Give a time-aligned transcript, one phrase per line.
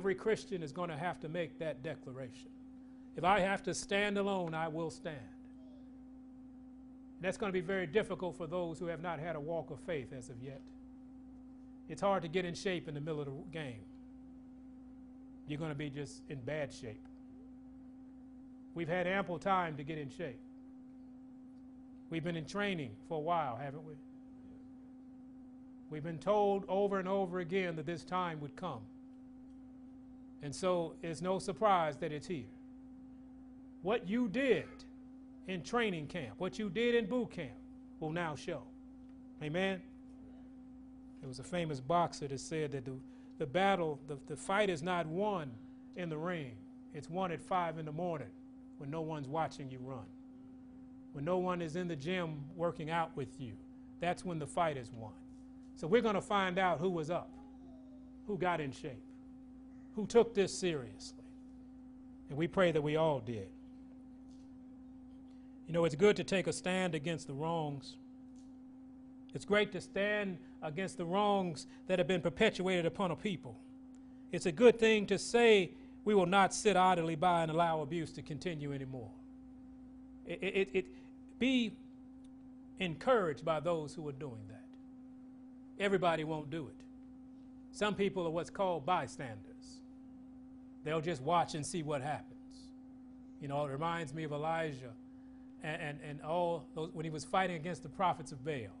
[0.00, 2.48] Every Christian is going to have to make that declaration.
[3.18, 5.18] If I have to stand alone, I will stand.
[7.18, 9.70] And that's going to be very difficult for those who have not had a walk
[9.70, 10.62] of faith as of yet.
[11.90, 13.82] It's hard to get in shape in the middle of the game.
[15.46, 17.06] You're going to be just in bad shape.
[18.74, 20.40] We've had ample time to get in shape.
[22.08, 23.96] We've been in training for a while, haven't we?
[25.90, 28.80] We've been told over and over again that this time would come.
[30.42, 32.44] And so it's no surprise that it's here.
[33.82, 34.64] What you did
[35.46, 37.52] in training camp, what you did in boot camp,
[37.98, 38.62] will now show.
[39.42, 39.80] Amen?
[41.20, 42.92] There was a famous boxer that said that the,
[43.38, 45.50] the battle, the, the fight is not won
[45.96, 46.52] in the ring,
[46.94, 48.28] it's won at 5 in the morning
[48.78, 50.06] when no one's watching you run.
[51.12, 53.52] When no one is in the gym working out with you,
[54.00, 55.12] that's when the fight is won.
[55.76, 57.30] So we're going to find out who was up,
[58.26, 59.02] who got in shape,
[60.00, 61.24] who took this seriously.
[62.30, 63.48] And we pray that we all did.
[65.66, 67.96] You know, it's good to take a stand against the wrongs.
[69.34, 73.58] It's great to stand against the wrongs that have been perpetuated upon a people.
[74.32, 75.72] It's a good thing to say
[76.06, 79.10] we will not sit idly by and allow abuse to continue anymore.
[80.26, 80.86] It, it, it,
[81.38, 81.72] be
[82.78, 84.64] encouraged by those who are doing that.
[85.78, 86.84] Everybody won't do it.
[87.70, 89.49] Some people are what's called bystanders.
[90.84, 92.34] They'll just watch and see what happens.
[93.40, 94.92] You know, it reminds me of Elijah
[95.62, 98.74] and, and, and all those, when he was fighting against the prophets of Baal.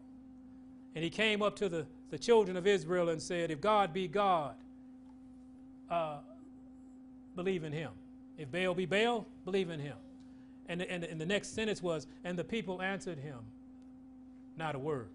[0.94, 4.08] And he came up to the, the children of Israel and said, If God be
[4.08, 4.54] God,
[5.90, 6.18] uh,
[7.36, 7.90] believe in him.
[8.36, 9.96] If Baal be Baal, believe in him.
[10.68, 13.38] And, and, and the next sentence was, And the people answered him,
[14.60, 15.08] not a word.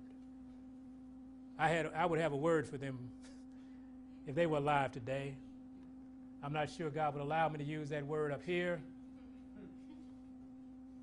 [1.58, 2.98] I, had, I would have a word for them
[4.28, 5.36] if they were alive today.
[6.46, 8.80] I'm not sure God would allow me to use that word up here.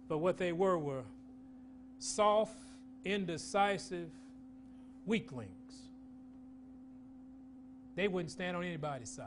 [0.09, 1.03] But what they were were
[1.99, 2.55] soft,
[3.05, 4.09] indecisive
[5.05, 5.51] weaklings.
[7.97, 9.27] They wouldn't stand on anybody's side.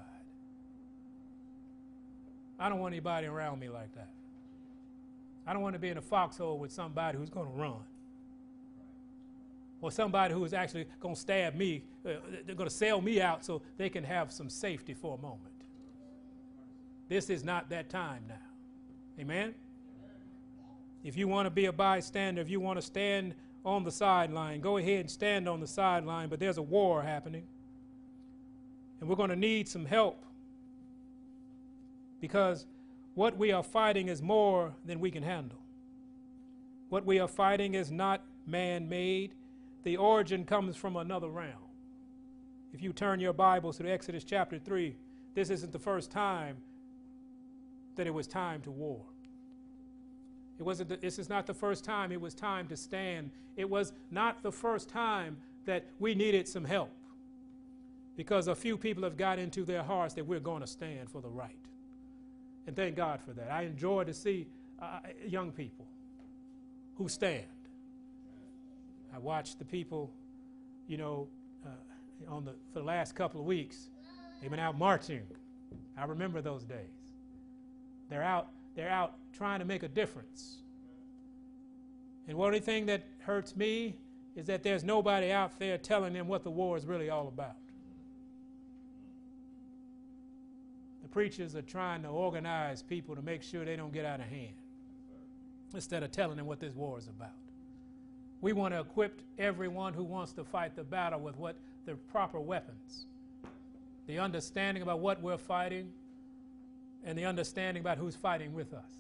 [2.58, 4.08] I don't want anybody around me like that.
[5.46, 7.84] I don't want to be in a foxhole with somebody who's going to run
[9.82, 12.14] or somebody who is actually going to stab me, uh,
[12.46, 15.55] they're going to sell me out so they can have some safety for a moment.
[17.08, 18.36] This is not that time now.
[19.20, 19.54] Amen?
[21.04, 24.60] If you want to be a bystander, if you want to stand on the sideline,
[24.60, 27.44] go ahead and stand on the sideline, but there's a war happening.
[29.00, 30.26] And we're going to need some help
[32.20, 32.66] because
[33.14, 35.60] what we are fighting is more than we can handle.
[36.90, 39.36] What we are fighting is not man made,
[39.84, 41.54] the origin comes from another realm.
[42.74, 44.96] If you turn your Bibles to Exodus chapter 3,
[45.34, 46.58] this isn't the first time
[47.96, 49.02] that it was time to war.
[50.58, 53.32] It wasn't the, this is not the first time it was time to stand.
[53.58, 56.92] It was not the first time that we needed some help.
[58.16, 61.22] Because a few people have got into their hearts that we're going to stand for
[61.22, 61.58] the right.
[62.68, 63.52] And thank God for that.
[63.52, 64.48] I enjoy to see
[64.82, 65.86] uh, young people
[66.96, 67.44] who stand.
[69.14, 70.12] I watched the people,
[70.88, 71.28] you know,
[71.66, 73.90] uh, on the, for the last couple of weeks.
[74.42, 75.24] They've been out marching.
[75.98, 76.95] I remember those days.
[78.10, 80.58] They're out, they're out trying to make a difference.
[82.28, 83.96] And one thing that hurts me
[84.36, 87.56] is that there's nobody out there telling them what the war is really all about.
[91.04, 94.26] The preachers are trying to organize people to make sure they don't get out of
[94.26, 94.56] hand
[95.74, 97.34] instead of telling them what this war is about.
[98.41, 102.40] We want to equip everyone who wants to fight the battle with what the proper
[102.40, 103.06] weapons.
[104.08, 105.91] The understanding about what we're fighting
[107.05, 108.91] and the understanding about who's fighting with us.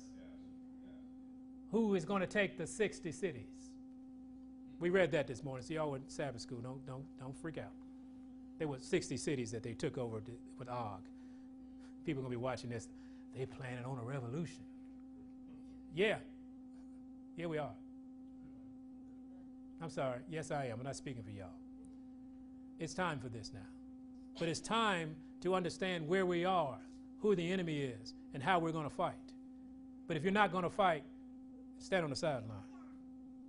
[1.71, 3.71] Who is going to take the 60 cities?
[4.79, 5.65] We read that this morning.
[5.65, 6.59] See, y'all went Sabbath school.
[6.59, 7.71] Don't, don't, don't freak out.
[8.59, 11.01] There were 60 cities that they took over to, with Og.
[12.05, 12.87] People are going to be watching this.
[13.35, 14.63] They planning on a revolution.
[15.93, 16.17] Yeah.
[17.35, 17.73] Yeah, we are.
[19.81, 20.19] I'm sorry.
[20.29, 20.79] Yes, I am.
[20.79, 21.47] I'm not speaking for y'all.
[22.79, 23.59] It's time for this now.
[24.39, 26.77] But it's time to understand where we are,
[27.25, 29.13] who the enemy is, and how we're going to fight.
[30.07, 31.03] But if you're not going to fight,
[31.79, 32.51] stand on the sideline.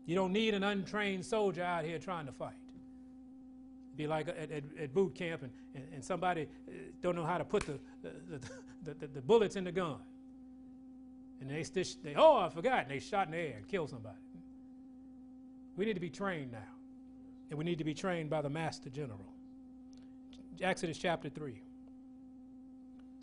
[0.06, 2.54] You don't need an untrained soldier out here trying to fight.
[3.96, 7.38] Be like at, at, at boot camp and, and, and, somebody uh, don't know how
[7.38, 8.38] to put the, the,
[8.84, 9.96] the, the, the bullets in the gun.
[11.40, 11.62] And they,
[12.02, 14.16] they, oh, I forgot, and they shot in the air and killed somebody.
[15.76, 16.58] We need to be trained now.
[17.50, 19.24] And we need to be trained by the Master General.
[20.60, 21.60] Exodus chapter 3.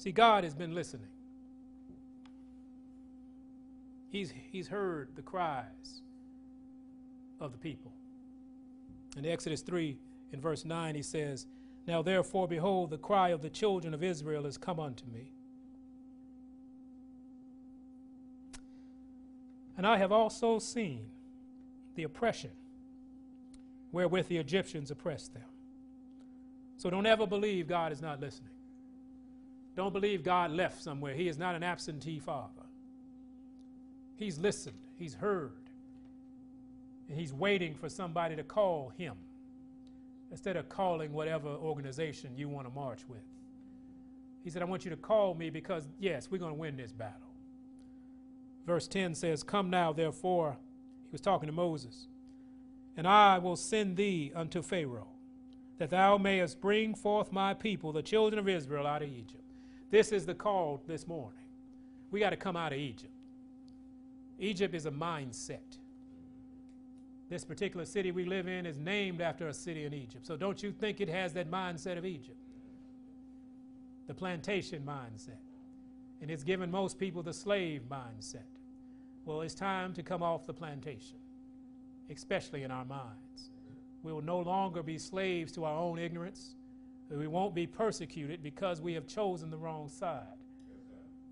[0.04, 1.08] See, God has been listening.
[4.10, 6.02] He's, he's heard the cries
[7.40, 7.94] of the people.
[9.16, 9.98] In Exodus 3,
[10.34, 11.48] in verse 9, he says,
[11.88, 15.32] Now therefore, behold, the cry of the children of Israel has come unto me.
[19.78, 21.06] And I have also seen
[21.96, 22.52] the oppression
[23.94, 25.48] wherewith the Egyptians oppressed them.
[26.76, 28.50] So don't ever believe God is not listening.
[29.76, 31.14] Don't believe God left somewhere.
[31.14, 32.64] He is not an absentee father.
[34.16, 35.52] He's listened, He's heard,
[37.10, 39.16] and He's waiting for somebody to call Him
[40.32, 43.22] instead of calling whatever organization you want to march with.
[44.44, 46.92] He said, I want you to call me because, yes, we're going to win this
[46.92, 47.30] battle.
[48.66, 50.58] Verse 10 says, Come now, therefore,
[51.06, 52.08] he was talking to Moses,
[52.98, 55.08] and I will send thee unto Pharaoh,
[55.78, 59.43] that thou mayest bring forth my people, the children of Israel, out of Egypt.
[59.94, 61.46] This is the call this morning.
[62.10, 63.14] We got to come out of Egypt.
[64.40, 65.78] Egypt is a mindset.
[67.30, 70.26] This particular city we live in is named after a city in Egypt.
[70.26, 72.40] So don't you think it has that mindset of Egypt?
[74.08, 75.38] The plantation mindset.
[76.24, 78.50] And it's given most people the slave mindset.
[79.26, 81.20] Well, it's time to come off the plantation,
[82.10, 83.52] especially in our minds.
[84.02, 86.56] We will no longer be slaves to our own ignorance.
[87.18, 90.24] We won't be persecuted because we have chosen the wrong side.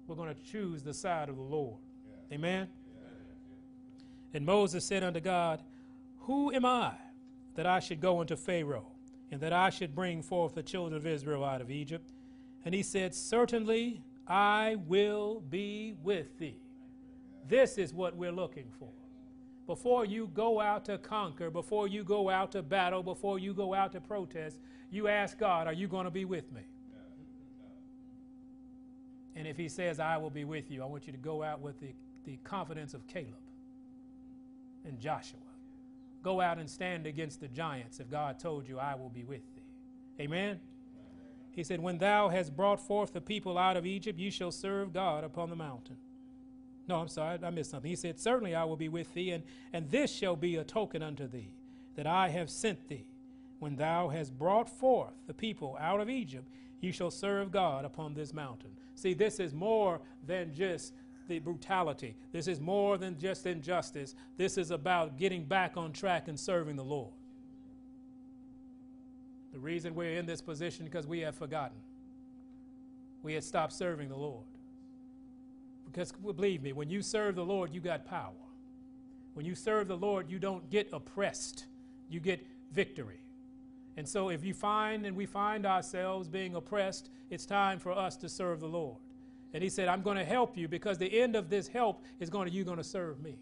[0.07, 1.79] We're going to choose the side of the Lord.
[2.31, 2.67] Amen?
[4.33, 5.61] And Moses said unto God,
[6.19, 6.93] Who am I
[7.55, 8.87] that I should go unto Pharaoh,
[9.31, 12.11] and that I should bring forth the children of Israel out of Egypt?
[12.63, 16.61] And he said, Certainly I will be with thee.
[17.47, 18.89] This is what we're looking for.
[19.71, 23.73] Before you go out to conquer, before you go out to battle, before you go
[23.73, 24.59] out to protest,
[24.89, 26.63] you ask God, Are you going to be with me?
[29.33, 31.61] And if he says, I will be with you, I want you to go out
[31.61, 31.93] with the,
[32.25, 33.31] the confidence of Caleb
[34.83, 35.39] and Joshua.
[36.21, 39.55] Go out and stand against the giants if God told you, I will be with
[39.55, 39.63] thee.
[40.19, 40.59] Amen?
[41.53, 44.91] He said, When thou hast brought forth the people out of Egypt, you shall serve
[44.91, 45.95] God upon the mountain.
[46.91, 47.89] No, I'm sorry, I missed something.
[47.89, 51.01] He said, Certainly I will be with thee, and, and this shall be a token
[51.01, 51.53] unto thee,
[51.95, 53.07] that I have sent thee.
[53.59, 56.49] When thou hast brought forth the people out of Egypt,
[56.81, 58.71] you shall serve God upon this mountain.
[58.95, 60.93] See, this is more than just
[61.29, 62.17] the brutality.
[62.33, 64.13] This is more than just injustice.
[64.35, 67.13] This is about getting back on track and serving the Lord.
[69.53, 71.77] The reason we're in this position because we have forgotten.
[73.23, 74.43] We had stopped serving the Lord.
[75.91, 78.31] Because believe me, when you serve the Lord, you got power.
[79.33, 81.65] When you serve the Lord, you don't get oppressed,
[82.09, 83.19] you get victory.
[83.97, 88.15] And so if you find and we find ourselves being oppressed, it's time for us
[88.17, 88.97] to serve the Lord.
[89.53, 92.29] And he said, I'm going to help you because the end of this help is
[92.29, 93.37] going to, you're going to serve me.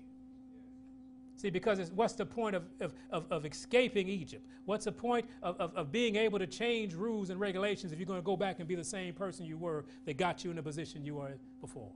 [1.35, 4.45] See, because what's the point of, of, of, of, escaping Egypt?
[4.65, 8.07] What's the point of, of, of being able to change rules and regulations if you're
[8.07, 10.57] going to go back and be the same person you were that got you in
[10.57, 11.91] the position you were before?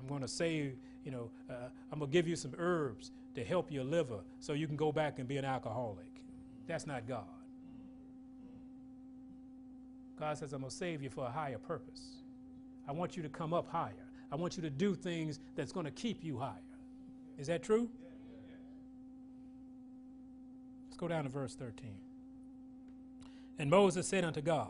[0.00, 0.72] I'm going to say,
[1.04, 1.54] you know, uh,
[1.92, 4.92] I'm going to give you some herbs to help your liver so you can go
[4.92, 6.06] back and be an alcoholic.
[6.66, 7.24] That's not God.
[10.18, 12.16] God says, I'm going to save you for a higher purpose.
[12.88, 13.92] I want you to come up higher.
[14.30, 16.54] I want you to do things that's going to keep you higher.
[17.38, 17.88] Is that true?
[20.88, 21.90] Let's go down to verse 13.
[23.58, 24.68] And Moses said unto God,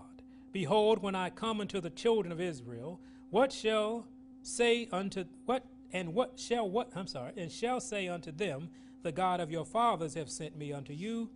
[0.53, 4.07] Behold, when I come unto the children of Israel, what shall
[4.49, 8.69] say unto what and what shall what I'm sorry, and shall say unto them,
[9.03, 11.31] The God of your fathers have sent me unto you,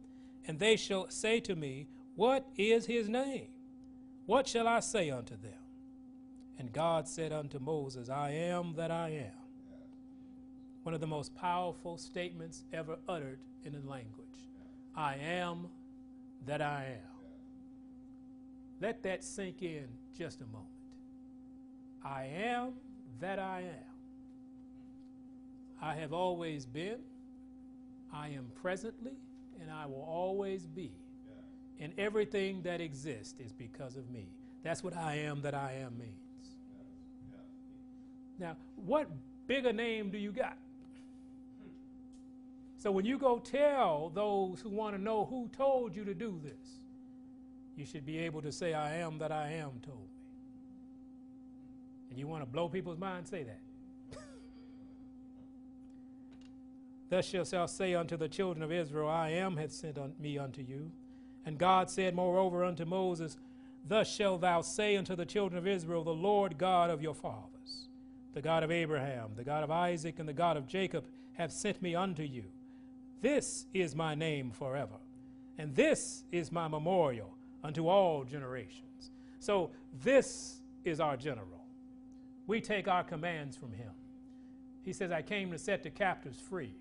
[0.47, 3.49] and they shall say to me, What is his name?
[4.27, 5.53] What shall I say unto them?
[6.59, 9.43] And God said unto Moses, I am that I am.
[10.83, 14.27] One of the most powerful statements ever uttered in a language.
[14.95, 15.69] I am
[16.47, 17.13] that I am.
[18.81, 20.69] Let that sink in just a moment.
[22.05, 22.73] I am
[23.21, 23.93] that I am.
[25.81, 26.99] I have always been,
[28.13, 29.15] I am presently,
[29.61, 30.93] and I will always be
[31.83, 34.29] and everything that exists is because of me.
[34.63, 36.13] That's what I am that I am means.
[38.39, 39.09] Now, what
[39.49, 40.57] bigger name do you got?
[42.79, 46.41] So when you go tell those who want to know who told you to do
[46.43, 46.79] this,
[47.77, 50.09] you should be able to say, I am that I am told.
[52.13, 54.21] And you want to blow people's minds, say that.
[57.09, 60.37] Thus shalt thou say unto the children of Israel, I am hath sent un me
[60.37, 60.91] unto you.
[61.47, 63.39] And God said, moreover, unto Moses,
[63.89, 67.89] Thus shalt thou say unto the children of Israel, The Lord God of your fathers,
[68.35, 71.81] the God of Abraham, the God of Isaac, and the God of Jacob, have sent
[71.81, 72.45] me unto you.
[73.23, 74.97] This is my name forever,
[75.57, 79.13] and this is my memorial unto all generations.
[79.41, 79.71] So,
[80.05, 81.62] this is our general.
[82.47, 83.91] We take our commands from him.
[84.83, 86.75] He says, I came to set the captives free.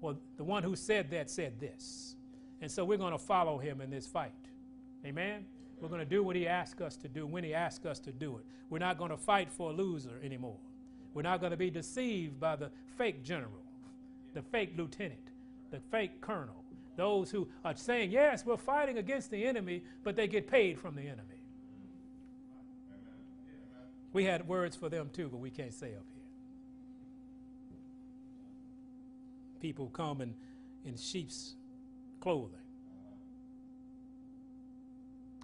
[0.00, 2.14] Well, the one who said that said this.
[2.60, 4.32] And so we're going to follow him in this fight.
[5.04, 5.44] Amen?
[5.80, 8.12] We're going to do what he asks us to do when he asks us to
[8.12, 8.44] do it.
[8.70, 10.56] We're not going to fight for a loser anymore.
[11.12, 13.62] We're not going to be deceived by the fake general,
[14.32, 15.30] the fake lieutenant,
[15.70, 16.64] the fake colonel,
[16.96, 20.94] those who are saying, yes, we're fighting against the enemy, but they get paid from
[20.94, 21.33] the enemy.
[24.14, 26.22] We had words for them too, but we can't say up here.
[29.60, 30.34] People come in,
[30.86, 31.56] in sheep's
[32.20, 32.60] clothing.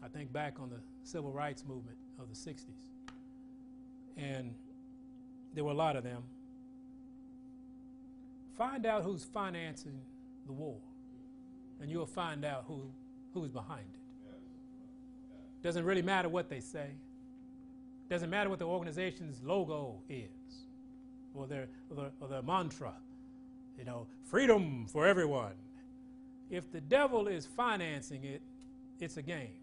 [0.02, 2.86] I think back on the civil rights movement of the 60s.
[4.16, 4.54] And
[5.52, 6.22] there were a lot of them.
[8.56, 10.00] Find out who's financing
[10.46, 10.76] the war,
[11.80, 12.82] and you'll find out who,
[13.34, 14.00] who's behind it.
[15.62, 16.90] Doesn't really matter what they say.
[18.10, 20.28] Doesn't matter what the organization's logo is,
[21.32, 22.92] or their, or their, or their mantra.
[23.78, 25.52] You know, freedom for everyone.
[26.50, 28.42] If the devil is financing it,
[28.98, 29.54] it's a game.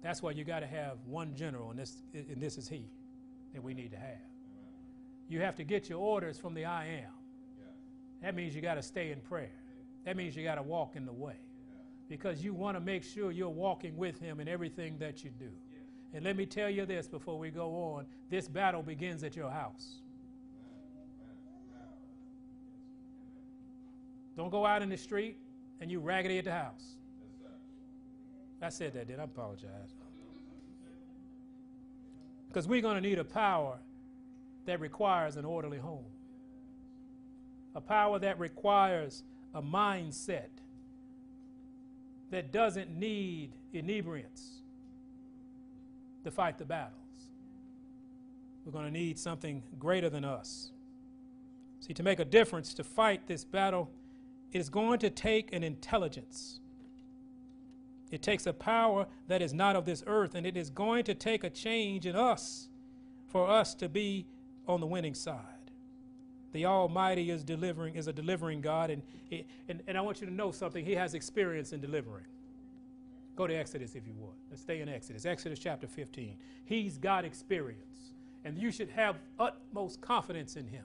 [0.00, 2.84] That's why you got to have one general, and this, and this is he
[3.52, 4.20] that we need to have.
[5.28, 7.12] You have to get your orders from the I am.
[8.22, 9.50] That means you got to stay in prayer.
[10.04, 11.34] That means you got to walk in the way.
[12.08, 15.50] Because you want to make sure you're walking with him in everything that you do.
[16.16, 19.50] And let me tell you this before we go on this battle begins at your
[19.50, 19.96] house.
[24.34, 25.36] Don't go out in the street
[25.78, 26.96] and you raggedy at the house.
[28.62, 29.68] I said that, did I apologize?
[32.48, 33.76] Because we're going to need a power
[34.64, 36.06] that requires an orderly home,
[37.74, 39.22] a power that requires
[39.54, 40.48] a mindset
[42.30, 44.62] that doesn't need inebriants
[46.26, 47.00] to fight the battles.
[48.64, 50.70] We're going to need something greater than us.
[51.80, 53.90] See, to make a difference, to fight this battle,
[54.52, 56.60] it is going to take an intelligence
[58.10, 61.14] it takes a power that is not of this earth, and it is going to
[61.14, 62.68] take a change in us
[63.26, 64.26] for us to be
[64.68, 65.40] on the winning side.
[66.52, 69.02] The Almighty is delivering, is a delivering God, and,
[69.68, 70.84] and, and I want you to know something.
[70.84, 72.24] He has experience in delivering.
[73.36, 74.34] Go to Exodus if you would.
[74.50, 75.26] Let's stay in Exodus.
[75.26, 76.36] Exodus chapter 15.
[76.64, 78.12] He's got experience,
[78.44, 80.84] and you should have utmost confidence in him.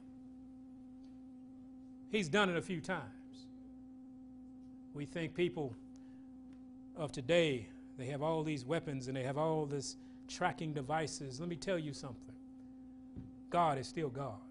[2.11, 3.05] He's done it a few times.
[4.93, 5.73] We think people
[6.97, 7.67] of today,
[7.97, 9.95] they have all these weapons and they have all this
[10.27, 11.39] tracking devices.
[11.39, 12.35] Let me tell you something.
[13.49, 14.41] God is still God.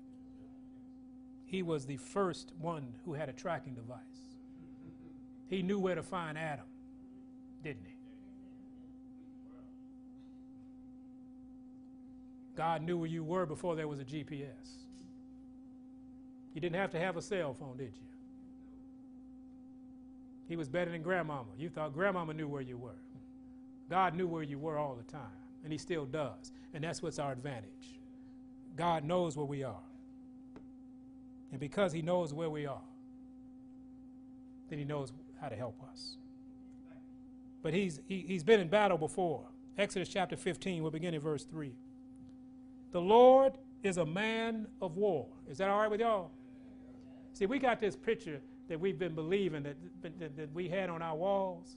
[1.44, 3.98] He was the first one who had a tracking device.
[5.48, 6.66] He knew where to find Adam,
[7.62, 7.89] didn't he?
[12.60, 14.82] God knew where you were before there was a GPS.
[16.52, 18.06] You didn't have to have a cell phone, did you?
[20.46, 21.48] He was better than grandmama.
[21.56, 23.00] You thought grandmama knew where you were.
[23.88, 25.22] God knew where you were all the time,
[25.64, 26.52] and He still does.
[26.74, 27.98] And that's what's our advantage.
[28.76, 29.88] God knows where we are.
[31.52, 32.82] And because He knows where we are,
[34.68, 36.16] then He knows how to help us.
[37.62, 39.46] But He's, he, he's been in battle before.
[39.78, 41.74] Exodus chapter 15, we'll begin in verse 3.
[42.92, 45.26] The Lord is a man of war.
[45.50, 46.30] Is that all right with y'all?
[47.32, 51.02] See, we got this picture that we've been believing that, that, that we had on
[51.02, 51.76] our walls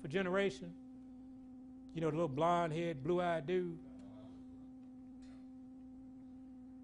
[0.00, 0.74] for generations.
[1.94, 3.78] You know, the little blonde head, blue eyed dude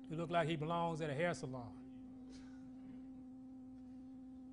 [0.09, 1.63] He looked like he belongs at a hair salon.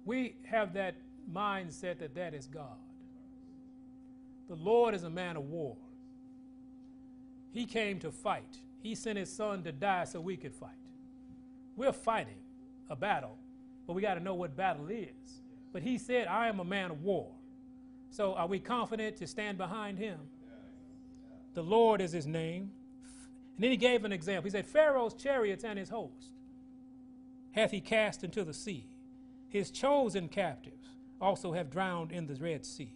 [0.05, 0.95] We have that
[1.31, 2.77] mindset that that is God.
[4.49, 5.77] The Lord is a man of war.
[7.53, 8.57] He came to fight.
[8.83, 10.69] He sent his son to die so we could fight.
[11.75, 12.37] We're fighting
[12.87, 13.39] a battle
[13.85, 15.41] but we got to know what battle is.
[15.71, 17.31] But he said, I am a man of war.
[18.09, 20.19] So are we confident to stand behind him?
[21.53, 22.71] The Lord is his name.
[23.55, 24.45] And then he gave an example.
[24.45, 26.31] He said, Pharaoh's chariots and his host
[27.51, 28.87] hath he cast into the sea.
[29.49, 30.87] His chosen captives
[31.21, 32.95] also have drowned in the Red Sea.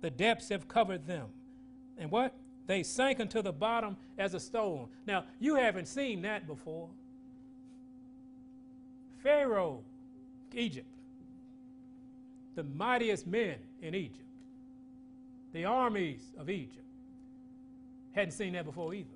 [0.00, 1.26] The depths have covered them.
[1.96, 2.34] And what?
[2.68, 4.88] They sank unto the bottom as a stone.
[5.06, 6.90] Now, you haven't seen that before.
[9.22, 9.82] Pharaoh
[10.54, 10.86] Egypt.
[12.54, 14.28] The mightiest men in Egypt
[15.52, 16.84] The armies of Egypt
[18.12, 19.08] hadn't seen that before either.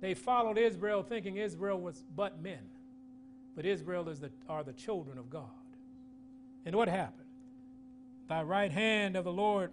[0.00, 2.58] They followed Israel thinking Israel was but men.
[3.54, 5.44] But Israel is the, are the children of God.
[6.64, 7.28] And what happened?
[8.28, 9.70] Thy right hand of the Lord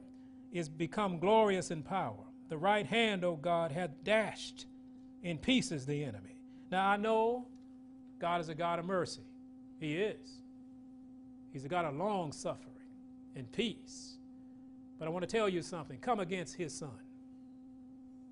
[0.53, 2.24] is become glorious in power.
[2.48, 4.67] The right hand, O God, hath dashed
[5.24, 6.38] in pieces the enemy.
[6.72, 7.48] Now I know
[8.19, 9.24] God is a God of mercy.
[9.79, 10.29] He is.
[11.51, 12.69] He's a God of long suffering
[13.36, 14.13] and peace.
[15.00, 15.98] But I want to tell you something.
[16.00, 16.89] Come against his son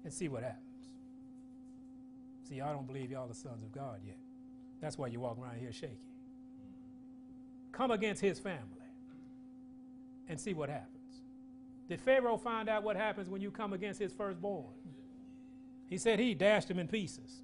[0.03, 0.61] and see what happens.
[2.47, 4.17] See, I don't believe y'all the sons of God yet.
[4.79, 5.97] That's why you walk around here shaking.
[7.71, 8.61] Come against his family
[10.27, 11.00] and see what happens.
[11.91, 14.63] Did Pharaoh find out what happens when you come against his firstborn?
[15.89, 17.41] He said he dashed him in pieces.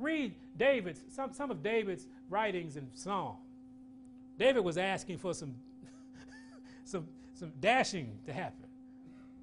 [0.00, 3.36] Read David's, some, some of David's writings and Psalm.
[4.36, 5.54] David was asking for some,
[6.84, 8.66] some, some dashing to happen.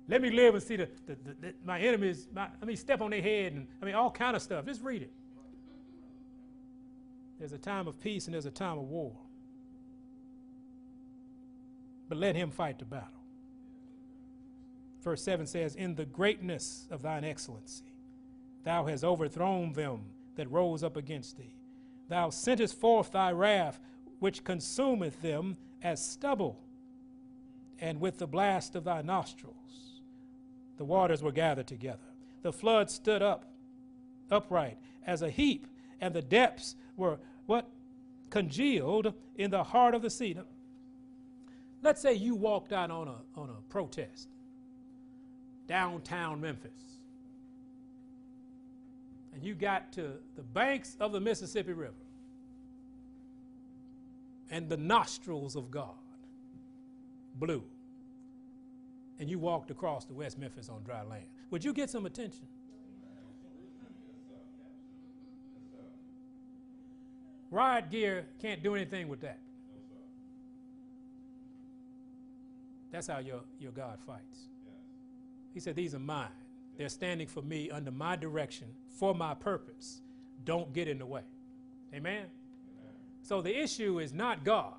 [0.09, 2.99] Let me live and see the, the, the, the my enemies, my, let me step
[2.99, 4.65] on their head and I mean all kind of stuff.
[4.65, 5.13] Just read it.
[7.39, 9.15] There's a time of peace and there's a time of war.
[12.09, 13.20] But let him fight the battle.
[15.01, 17.93] Verse 7 says, In the greatness of thine excellency,
[18.63, 20.01] thou hast overthrown them
[20.35, 21.55] that rose up against thee.
[22.07, 23.79] Thou sentest forth thy wrath,
[24.19, 26.59] which consumeth them as stubble,
[27.79, 29.55] and with the blast of thy nostrils
[30.81, 31.99] the waters were gathered together.
[32.41, 33.45] The flood stood up,
[34.31, 35.67] upright as a heap,
[35.99, 37.69] and the depths were what?
[38.31, 40.33] Congealed in the heart of the sea.
[40.33, 40.45] Now,
[41.83, 44.29] let's say you walked out on a, on a protest
[45.67, 46.71] downtown Memphis.
[49.33, 51.93] And you got to the banks of the Mississippi River
[54.49, 55.95] and the nostrils of God
[57.35, 57.63] blew
[59.21, 62.47] and you walked across to West Memphis on dry land, would you get some attention?
[67.51, 69.37] Riot gear can't do anything with that.
[72.91, 74.47] That's how your, your God fights.
[75.53, 76.29] He said, These are mine.
[76.77, 80.01] They're standing for me under my direction for my purpose.
[80.45, 81.21] Don't get in the way.
[81.93, 82.13] Amen?
[82.13, 82.27] Amen?
[83.21, 84.73] So the issue is not God,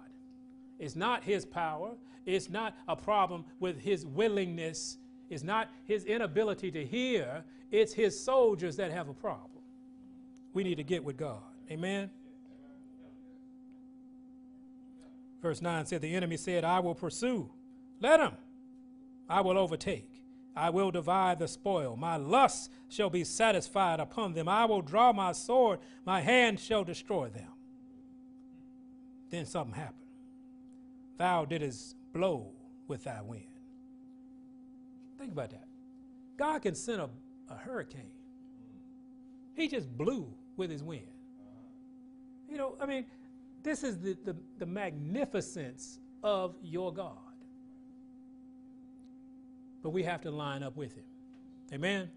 [0.78, 1.92] it's not his power,
[2.26, 4.98] it's not a problem with his willingness,
[5.30, 9.62] it's not his inability to hear, it's his soldiers that have a problem.
[10.52, 11.42] We need to get with God.
[11.70, 12.11] Amen?
[15.40, 17.50] Verse 9 said, The enemy said, I will pursue.
[18.00, 18.32] Let him.
[19.28, 20.12] I will overtake.
[20.55, 21.97] I will divide the spoil.
[21.97, 24.49] My lust shall be satisfied upon them.
[24.49, 25.79] I will draw my sword.
[26.05, 27.49] My hand shall destroy them.
[29.31, 29.97] Then something happened.
[31.17, 32.53] Thou didst blow
[32.87, 33.47] with thy wind.
[35.19, 35.65] Think about that.
[36.37, 37.09] God can send a,
[37.49, 38.11] a hurricane.
[39.55, 41.07] He just blew with his wind.
[42.51, 43.07] You know, I mean,
[43.62, 47.17] this is the, the, the magnificence of your God.
[49.83, 51.05] But we have to line up with him.
[51.73, 52.11] Amen?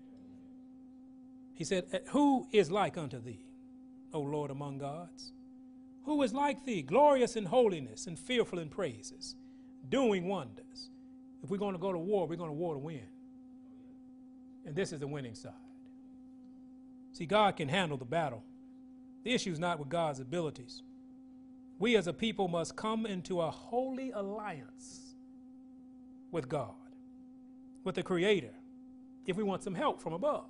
[1.54, 3.46] He said, eh, Who is like unto thee,
[4.14, 5.32] O Lord among gods?
[6.04, 9.36] Who is like thee, glorious in holiness and fearful in praises?
[9.90, 10.90] doing wonders.
[11.44, 13.08] If we're going to go to war, we're going to war to win.
[14.66, 15.52] And this is the winning side.
[17.14, 18.44] See, God can handle the battle.
[19.24, 20.82] The issue is not with God's abilities.
[21.78, 25.16] We as a people must come into a holy alliance
[26.32, 26.74] with God,
[27.86, 28.52] with the Creator,
[29.26, 30.50] if we want some help from above.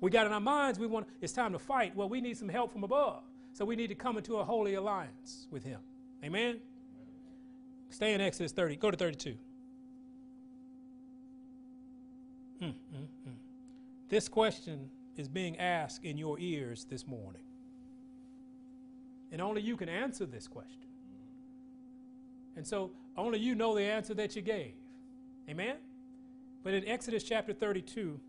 [0.00, 1.94] We got in our minds, we want it's time to fight.
[1.94, 3.22] Well, we need some help from above.
[3.52, 5.80] So we need to come into a holy alliance with Him.
[6.24, 6.60] Amen?
[7.90, 8.76] Stay in Exodus 30.
[8.76, 9.36] Go to 32.
[12.62, 12.72] Mm.
[14.08, 17.42] This question is being asked in your ears this morning.
[19.32, 20.88] And only you can answer this question.
[22.56, 24.74] And so only you know the answer that you gave.
[25.48, 25.76] Amen?
[26.62, 28.20] But in Exodus chapter 32,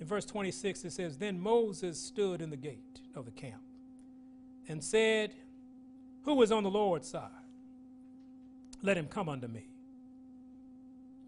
[0.00, 3.62] in verse 26, it says, Then Moses stood in the gate of the camp
[4.68, 5.32] and said,
[6.24, 7.30] Who is on the Lord's side?
[8.82, 9.66] Let him come unto me.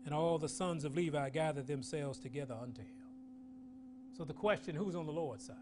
[0.04, 2.88] And all the sons of Levi gathered themselves together unto him.
[4.16, 5.56] So the question who's on the Lord's side?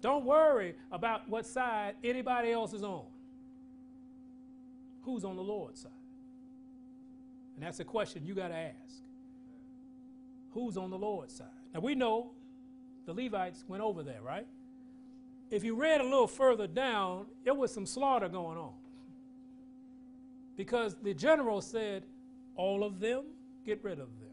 [0.00, 3.06] Don't worry about what side anybody else is on.
[5.02, 5.92] Who's on the Lord's side?
[7.56, 9.02] And that's a question you got to ask.
[10.54, 11.46] Who's on the Lord's side?
[11.74, 12.30] Now we know
[13.06, 14.46] the Levites went over there, right?
[15.50, 18.72] If you read a little further down, there was some slaughter going on.
[20.56, 22.04] Because the general said,
[22.56, 23.24] All of them?
[23.64, 24.28] get rid of them.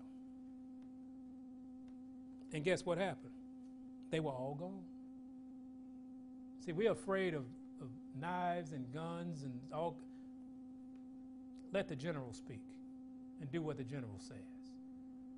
[2.53, 3.31] And guess what happened?
[4.09, 4.83] They were all gone.
[6.65, 7.45] See, we're afraid of,
[7.79, 7.87] of
[8.19, 9.97] knives and guns and all.
[11.71, 12.61] Let the general speak
[13.39, 14.60] and do what the general says.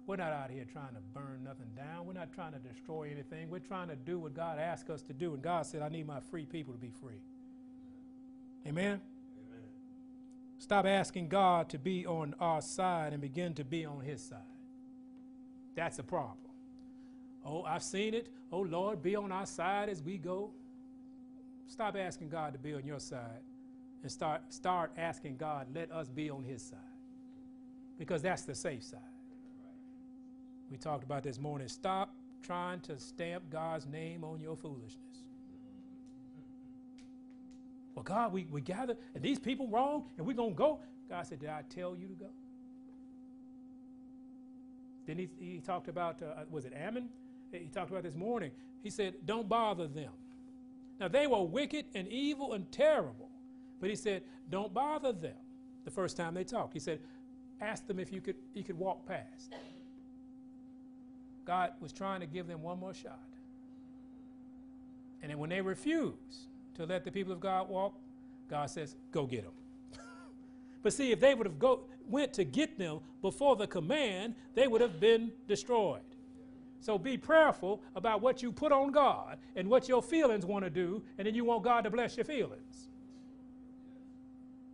[0.05, 2.05] We're not out here trying to burn nothing down.
[2.05, 3.49] We're not trying to destroy anything.
[3.49, 5.33] We're trying to do what God asked us to do.
[5.33, 7.21] And God said, I need my free people to be free.
[8.67, 8.85] Amen?
[8.85, 9.01] Amen.
[10.57, 14.39] Stop asking God to be on our side and begin to be on his side.
[15.75, 16.37] That's a problem.
[17.45, 18.27] Oh, I've seen it.
[18.51, 20.51] Oh, Lord, be on our side as we go.
[21.67, 23.41] Stop asking God to be on your side
[24.01, 26.79] and start, start asking God, let us be on his side.
[27.97, 28.99] Because that's the safe side.
[30.69, 31.67] We talked about this morning.
[31.67, 34.97] Stop trying to stamp God's name on your foolishness.
[37.95, 40.79] Well, God, we, we gather, and these people wrong, and we're going to go.
[41.09, 42.29] God said, Did I tell you to go?
[45.05, 47.09] Then he, he talked about, uh, was it Ammon?
[47.51, 48.51] He talked about this morning.
[48.81, 50.11] He said, Don't bother them.
[50.99, 53.29] Now, they were wicked and evil and terrible.
[53.79, 55.35] But he said, Don't bother them
[55.85, 56.73] the first time they talked.
[56.73, 56.99] He said,
[57.61, 59.53] Ask them if you could, you could walk past.
[61.45, 63.19] God was trying to give them one more shot.
[65.21, 67.93] And then when they refused to let the people of God walk,
[68.49, 69.53] God says, Go get them.
[70.83, 74.67] but see, if they would have go, went to get them before the command, they
[74.67, 76.01] would have been destroyed.
[76.81, 80.69] So be prayerful about what you put on God and what your feelings want to
[80.69, 82.89] do, and then you want God to bless your feelings.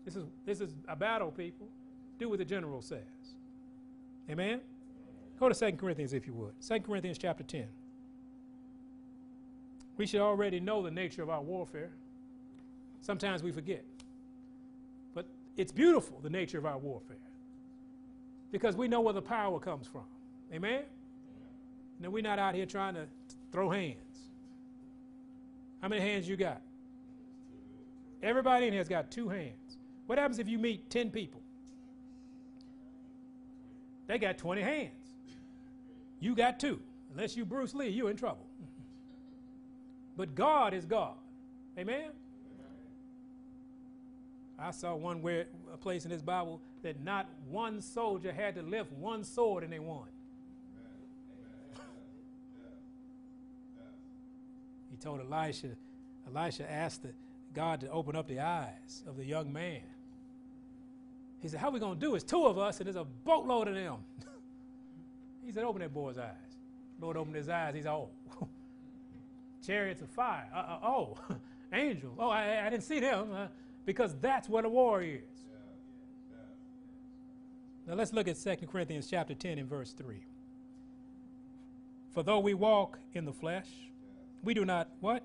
[0.05, 1.67] This is, this is a battle, people.
[2.17, 3.03] Do what the general says.
[4.27, 4.62] Amen?
[5.39, 6.54] Go to 2 Corinthians if you would.
[6.67, 7.65] 2 Corinthians chapter 10.
[9.95, 11.91] We should already know the nature of our warfare.
[13.02, 13.86] Sometimes we forget.
[15.13, 15.25] But
[15.56, 17.17] it's beautiful, the nature of our warfare,
[18.52, 20.04] because we know where the power comes from.
[20.54, 20.84] Amen?
[21.99, 23.08] Now, we're not out here trying to
[23.52, 23.97] throw hands.
[25.82, 26.62] How many hands you got?
[28.21, 29.78] Everybody in here has got two hands.
[30.08, 31.41] What happens if you meet 10 people?
[34.08, 34.98] They got 20 hands.
[36.19, 36.79] You got two.
[37.12, 38.45] Unless you Bruce Lee, you're in trouble.
[40.17, 41.15] but God is God.
[41.77, 42.12] Amen?
[44.58, 48.62] I saw one where a place in this Bible that not one soldier had to
[48.62, 50.08] lift one sword and they won.
[54.91, 55.69] He told Elisha,
[56.27, 57.10] Elisha asked the,
[57.53, 59.82] God to open up the eyes of the young man.
[61.41, 62.15] He said, How are we going to do?
[62.15, 63.97] It's two of us, and there's a boatload of them.
[65.49, 66.59] he said, Open that boy's eyes.
[67.01, 67.73] Lord opened his eyes.
[67.73, 68.09] He said, Oh,
[69.65, 70.47] chariots of fire.
[70.53, 71.17] Uh, uh, oh,
[71.73, 72.15] angels.
[72.19, 73.47] Oh, I, I, didn't see them uh,
[73.83, 75.23] because that's what a war is.
[77.88, 80.23] Now let's look at 2 Corinthians chapter 10 and verse 3.
[82.12, 83.69] For though we walk in the flesh,
[84.43, 85.23] we do not, what?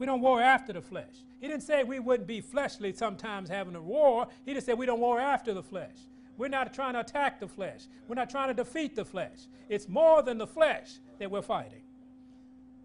[0.00, 1.14] We don't war after the flesh.
[1.40, 4.26] He didn't say we wouldn't be fleshly sometimes having a war.
[4.44, 5.94] He just said we don't war after the flesh.
[6.38, 7.88] We're not trying to attack the flesh.
[8.06, 9.48] We're not trying to defeat the flesh.
[9.68, 11.82] It's more than the flesh that we're fighting.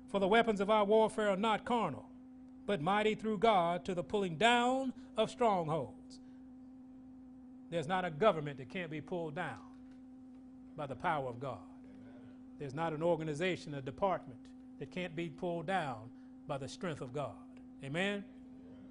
[0.08, 2.10] For the weapons of our warfare are not carnal,
[2.66, 6.20] but mighty through God to the pulling down of strongholds.
[7.70, 9.62] There's not a government that can't be pulled down
[10.76, 11.60] by the power of God.
[12.60, 14.40] There's not an organization, a department
[14.80, 16.10] that can't be pulled down
[16.48, 17.36] by the strength of God.
[17.84, 18.24] Amen?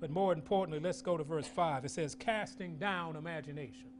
[0.01, 1.85] But more importantly, let's go to verse 5.
[1.85, 3.92] It says, casting down imaginations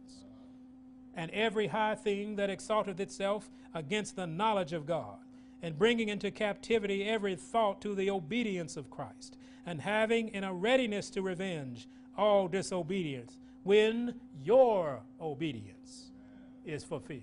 [1.15, 5.19] and every high thing that exalteth itself against the knowledge of God,
[5.63, 10.53] and bringing into captivity every thought to the obedience of Christ, and having in a
[10.53, 16.11] readiness to revenge all disobedience when your obedience
[16.65, 17.23] is fulfilled.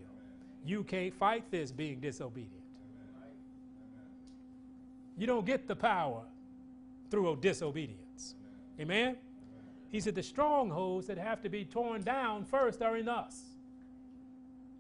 [0.65, 2.53] You can't fight this being disobedient.
[5.17, 6.23] You don't get the power
[7.11, 8.35] through disobedience.
[8.79, 9.17] Amen?
[9.89, 13.41] He said the strongholds that have to be torn down first are in us.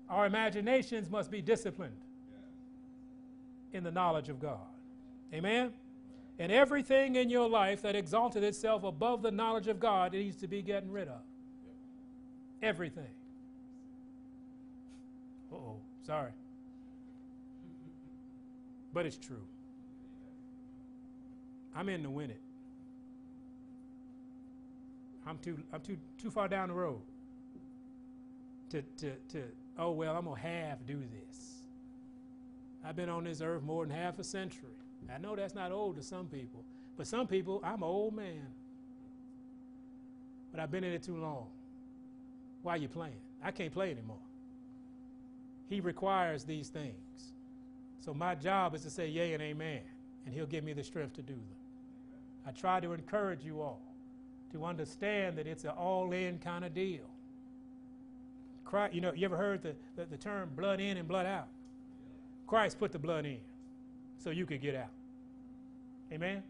[0.09, 1.95] Our imaginations must be disciplined
[3.73, 4.57] in the knowledge of God.
[5.33, 5.71] Amen?
[6.39, 10.47] And everything in your life that exalted itself above the knowledge of God needs to
[10.47, 11.21] be getting rid of.
[12.61, 13.03] Everything.
[15.51, 16.31] Uh oh, sorry.
[18.93, 19.43] But it's true.
[21.75, 22.41] I'm in to win it.
[25.27, 27.01] I'm too I'm too too far down the road
[28.69, 29.43] to to to
[29.79, 31.63] oh well I'm gonna half do this.
[32.85, 34.69] I've been on this earth more than half a century.
[35.13, 36.63] I know that's not old to some people,
[36.97, 38.45] but some people I'm an old man.
[40.51, 41.47] But I've been in it too long.
[42.61, 43.19] Why are you playing?
[43.43, 44.17] I can't play anymore.
[45.69, 47.33] He requires these things.
[48.01, 49.81] So my job is to say yea and amen,
[50.25, 51.43] and He'll give me the strength to do them.
[52.45, 53.81] I try to encourage you all
[54.51, 57.05] to understand that it's an all in kind of deal.
[58.69, 61.47] Christ, you know, you ever heard the, the, the term blood in and blood out?
[62.45, 63.39] Christ put the blood in
[64.19, 64.91] so you could get out.
[66.13, 66.43] Amen?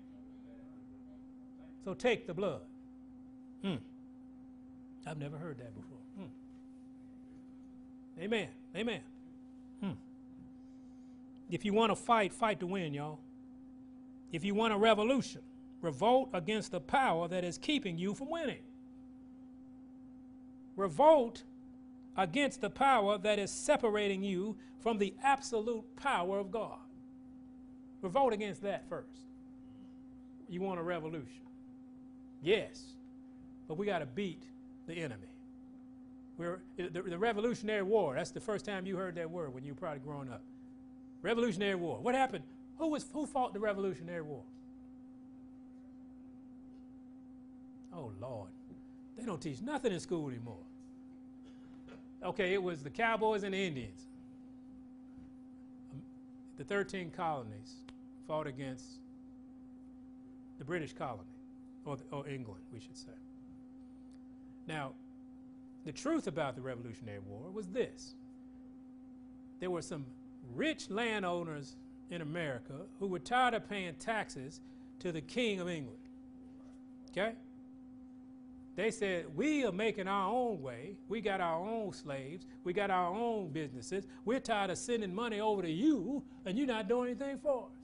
[1.86, 2.60] So take the blood.
[3.64, 3.76] Hmm.
[5.08, 5.98] I've never heard that before.
[6.18, 6.26] Hmm.
[8.22, 8.50] Amen.
[8.76, 9.00] Amen.
[9.82, 9.92] Hmm.
[11.50, 13.20] If you want to fight, fight to win, y'all.
[14.34, 15.40] If you want a revolution,
[15.82, 18.64] revolt against the power that is keeping you from winning.
[20.76, 21.44] Revolt
[22.18, 26.80] against the power that is separating you from the absolute power of God.
[28.02, 29.08] Revolt against that first.
[30.48, 31.44] You want a revolution?
[32.42, 32.82] Yes,
[33.68, 34.44] but we got to beat
[34.88, 35.28] the enemy.
[36.38, 39.74] We're, the, the Revolutionary War, that's the first time you heard that word when you
[39.74, 40.42] were probably growing up.
[41.22, 42.00] Revolutionary War.
[42.00, 42.46] What happened?
[42.78, 44.42] Who, was, who fought the Revolutionary War?
[47.94, 48.48] Oh, Lord.
[49.18, 50.64] They don't teach nothing in school anymore.
[52.24, 54.02] Okay, it was the Cowboys and the Indians.
[56.58, 57.76] The 13 colonies
[58.28, 58.86] fought against
[60.58, 61.24] the British colony,
[61.86, 63.12] or, the, or England, we should say.
[64.68, 64.92] Now,
[65.86, 68.14] the truth about the Revolutionary War was this
[69.60, 70.06] there were some
[70.56, 71.76] rich landowners
[72.10, 74.62] in America who were tired of paying taxes
[75.00, 76.00] to the King of England.
[77.12, 77.34] Okay?
[78.80, 80.96] They said, We are making our own way.
[81.10, 82.46] We got our own slaves.
[82.64, 84.08] We got our own businesses.
[84.24, 87.78] We're tired of sending money over to you, and you're not doing anything for us.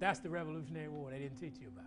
[0.00, 1.86] That's the Revolutionary War they didn't teach you about.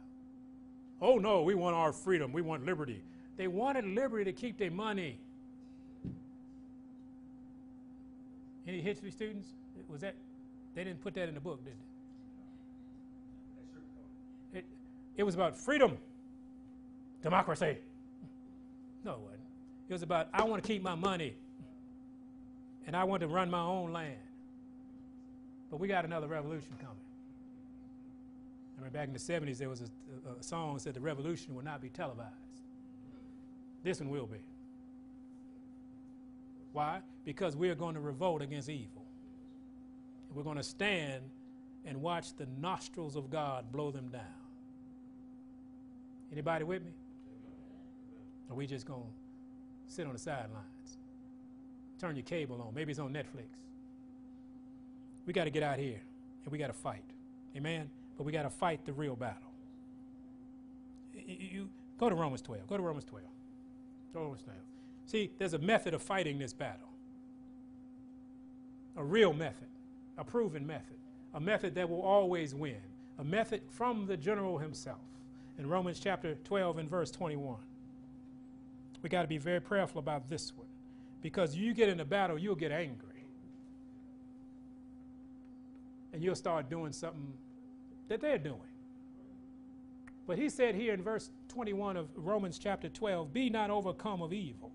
[1.01, 2.31] Oh, no, we want our freedom.
[2.31, 3.03] We want liberty.
[3.35, 5.19] They wanted liberty to keep their money.
[8.65, 9.49] Any history students?
[9.89, 10.15] Was that?
[10.73, 11.73] They didn't put that in the book, did
[14.53, 14.59] they?
[14.59, 14.65] It,
[15.17, 15.97] it was about freedom
[17.21, 17.77] democracy.
[19.03, 19.41] No, it wasn't.
[19.89, 21.35] It was about, I want to keep my money
[22.87, 24.15] and I want to run my own land.
[25.69, 26.95] But we got another revolution coming.
[28.77, 31.55] I remember back in the 70s, there was a, a song that said the revolution
[31.55, 32.29] will not be televised.
[33.83, 34.39] This one will be.
[36.73, 37.01] Why?
[37.25, 39.05] Because we are going to revolt against evil.
[40.33, 41.23] We're going to stand
[41.85, 44.21] and watch the nostrils of God blow them down.
[46.31, 46.91] Anybody with me?
[48.51, 50.97] Or we just going to sit on the sidelines?
[51.99, 52.73] Turn your cable on.
[52.75, 53.47] Maybe it's on Netflix.
[55.25, 56.01] We got to get out here
[56.43, 57.03] and we got to fight.
[57.55, 57.89] Amen?
[58.17, 59.51] But we got to fight the real battle.
[61.13, 62.67] You, you, go to Romans 12.
[62.67, 63.25] Go to Romans 12.
[64.13, 64.57] Go to Romans 12.
[65.05, 66.89] See, there's a method of fighting this battle.
[68.97, 69.67] A real method,
[70.17, 70.97] a proven method,
[71.33, 72.81] a method that will always win,
[73.19, 74.99] a method from the general himself.
[75.57, 77.57] In Romans chapter 12 and verse 21
[79.01, 80.67] we got to be very prayerful about this one
[81.21, 83.07] because you get in a battle, you'll get angry.
[86.13, 87.33] And you'll start doing something
[88.09, 88.59] that they're doing.
[90.27, 94.33] But he said here in verse 21 of Romans chapter 12 Be not overcome of
[94.33, 94.71] evil,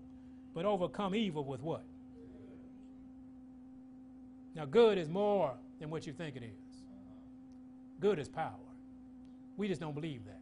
[0.53, 1.83] but overcome evil with what?
[4.55, 6.81] Now, good is more than what you think it is.
[7.99, 8.53] Good is power.
[9.55, 10.39] We just don't believe that.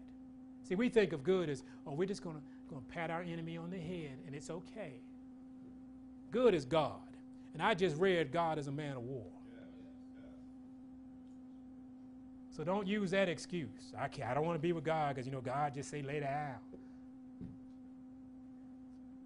[0.64, 3.22] See, we think of good as, oh, we're just going to going to pat our
[3.22, 4.94] enemy on the head, and it's okay.
[6.32, 7.00] Good is God.
[7.54, 9.26] And I just read God as a man of war.
[12.56, 13.94] So don't use that excuse.
[13.98, 16.02] I, can't, I don't want to be with God because, you know, God just say
[16.02, 16.56] lay down.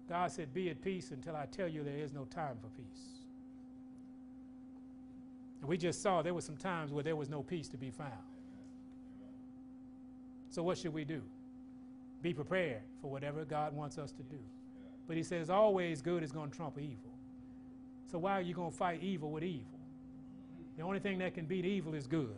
[0.08, 3.20] God said, be at peace until I tell you there is no time for peace.
[5.60, 7.90] And we just saw there were some times where there was no peace to be
[7.90, 8.10] found.
[10.50, 11.22] So what should we do?
[12.22, 14.38] Be prepared for whatever God wants us to do.
[15.06, 17.12] But he says always good is going to trump evil.
[18.10, 19.78] So why are you going to fight evil with evil?
[20.76, 22.36] The only thing that can beat evil is good.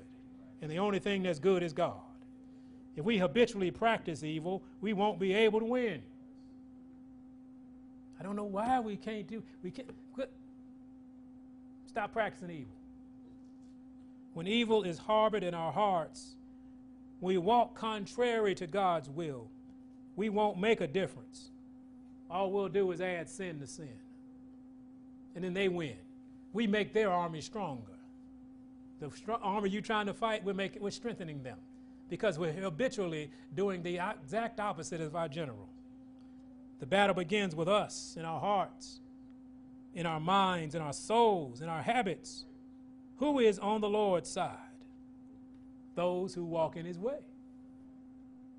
[0.60, 2.00] And the only thing that's good is God.
[2.96, 6.02] If we habitually practice evil, we won't be able to win.
[8.20, 10.30] I don't know why we can't do we can't quit.
[11.86, 12.74] Stop practicing evil.
[14.34, 16.36] When evil is harbored in our hearts,
[17.20, 19.48] we walk contrary to God's will
[20.16, 21.50] we won't make a difference.
[22.30, 23.88] All we'll do is add sin to sin.
[25.34, 25.96] And then they win.
[26.52, 27.92] We make their army stronger.
[29.00, 31.58] The str- army you're trying to fight, we're, making, we're strengthening them
[32.08, 35.68] because we're habitually doing the exact opposite of our general.
[36.80, 39.00] The battle begins with us in our hearts.
[39.94, 42.44] in our minds, in our souls, in our habits.
[43.18, 44.56] Who is on the Lord's side?
[45.94, 47.18] Those who walk in his way.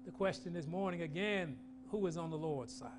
[0.06, 1.56] The question this morning again
[1.90, 2.90] who is on the Lord's side?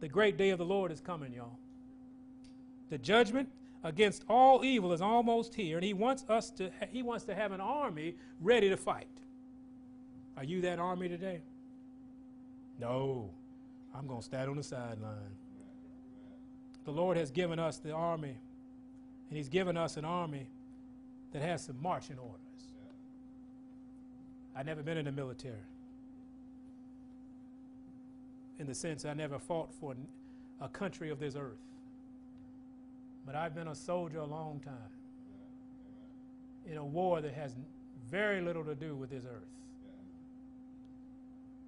[0.00, 1.58] The great day of the Lord is coming, y'all.
[2.90, 3.48] The judgment
[3.82, 7.52] against all evil is almost here, and he wants us to he wants to have
[7.52, 9.08] an army ready to fight.
[10.36, 11.40] Are you that army today?
[12.78, 13.30] No.
[13.94, 15.34] I'm going to stand on the sideline.
[16.84, 18.36] The Lord has given us the army,
[19.28, 20.46] and He's given us an army
[21.32, 22.40] that has some marching orders.
[24.54, 25.54] I've never been in the military.
[28.58, 29.94] In the sense, I never fought for
[30.60, 31.58] a country of this earth.
[33.26, 34.74] But I've been a soldier a long time
[36.66, 37.54] in a war that has
[38.10, 39.48] very little to do with this earth.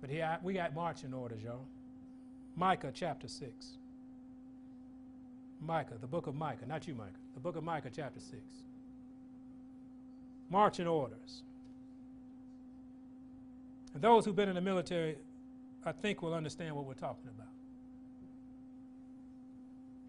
[0.00, 1.66] But here we got marching orders, y'all.
[2.56, 3.78] Micah chapter 6.
[5.60, 7.10] Micah, the book of Micah, not you, Micah.
[7.34, 8.36] The book of Micah chapter 6.
[10.50, 11.42] Marching orders.
[13.94, 15.16] And those who've been in the military,
[15.84, 17.48] I think, will understand what we're talking about.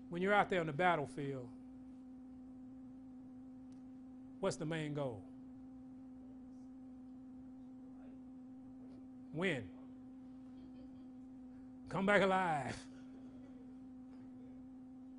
[0.10, 1.48] When you're out there on the battlefield,
[4.40, 5.22] what's the main goal?
[9.34, 9.64] Win.
[11.88, 12.76] Come back alive.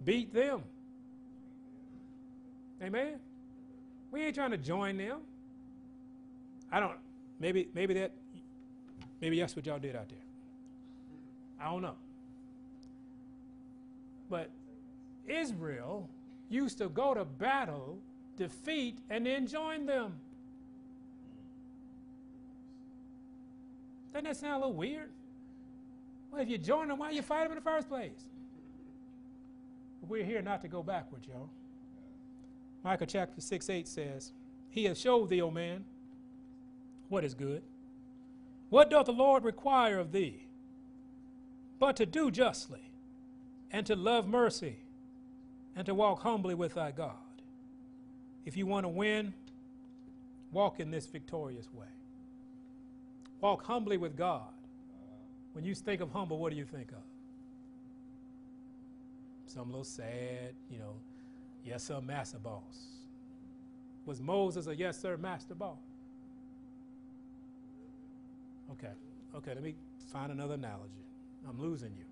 [0.04, 0.62] Beat them.
[2.82, 3.20] Amen.
[4.10, 5.18] We ain't trying to join them.
[6.72, 6.96] I don't.
[7.38, 8.12] Maybe maybe that.
[9.20, 10.18] Maybe that's what y'all did out there.
[11.60, 11.96] I don't know.
[14.30, 14.50] But
[15.28, 16.08] Israel
[16.48, 17.98] used to go to battle,
[18.36, 20.14] defeat, and then join them.
[24.12, 25.10] Doesn't that sound a little weird?
[26.30, 28.24] Well, if you join them, why you fight them in the first place?
[30.08, 31.50] We're here not to go backwards, y'all.
[32.82, 34.32] Micah chapter 6 8 says,
[34.70, 35.84] He has showed thee, O man,
[37.08, 37.62] what is good.
[38.70, 40.46] What doth the Lord require of thee?
[41.80, 42.92] But to do justly,
[43.72, 44.76] and to love mercy,
[45.74, 47.16] and to walk humbly with thy God.
[48.44, 49.34] If you want to win,
[50.52, 51.86] walk in this victorious way.
[53.40, 54.52] Walk humbly with God
[55.52, 57.02] when you think of humble, what do you think of?
[59.46, 60.94] Some little sad, you know,
[61.64, 62.62] yes, sir, master boss.
[64.06, 65.78] Was Moses a yes, sir, master boss?
[68.72, 68.92] Okay,
[69.34, 69.74] okay, let me
[70.12, 71.09] find another analogy.
[71.48, 72.04] I'm losing you.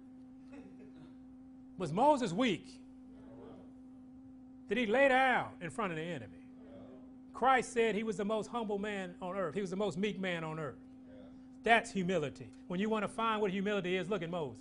[1.77, 2.67] Was Moses weak?
[4.69, 6.39] Did he lay down in front of the enemy?
[7.33, 9.55] Christ said he was the most humble man on earth.
[9.55, 10.79] He was the most meek man on earth.
[11.63, 12.49] That's humility.
[12.67, 14.61] When you want to find what humility is, look at Moses.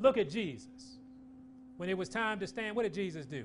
[0.00, 0.98] Look at Jesus.
[1.76, 3.44] When it was time to stand, what did Jesus do?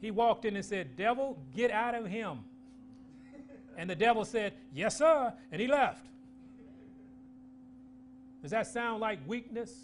[0.00, 2.40] He walked in and said, Devil, get out of him.
[3.76, 5.32] And the devil said, Yes, sir.
[5.52, 6.04] And he left.
[8.48, 9.74] Does that sound like weakness?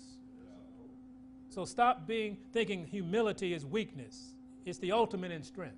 [1.50, 4.32] So stop being thinking humility is weakness.
[4.64, 5.76] It's the ultimate in strength.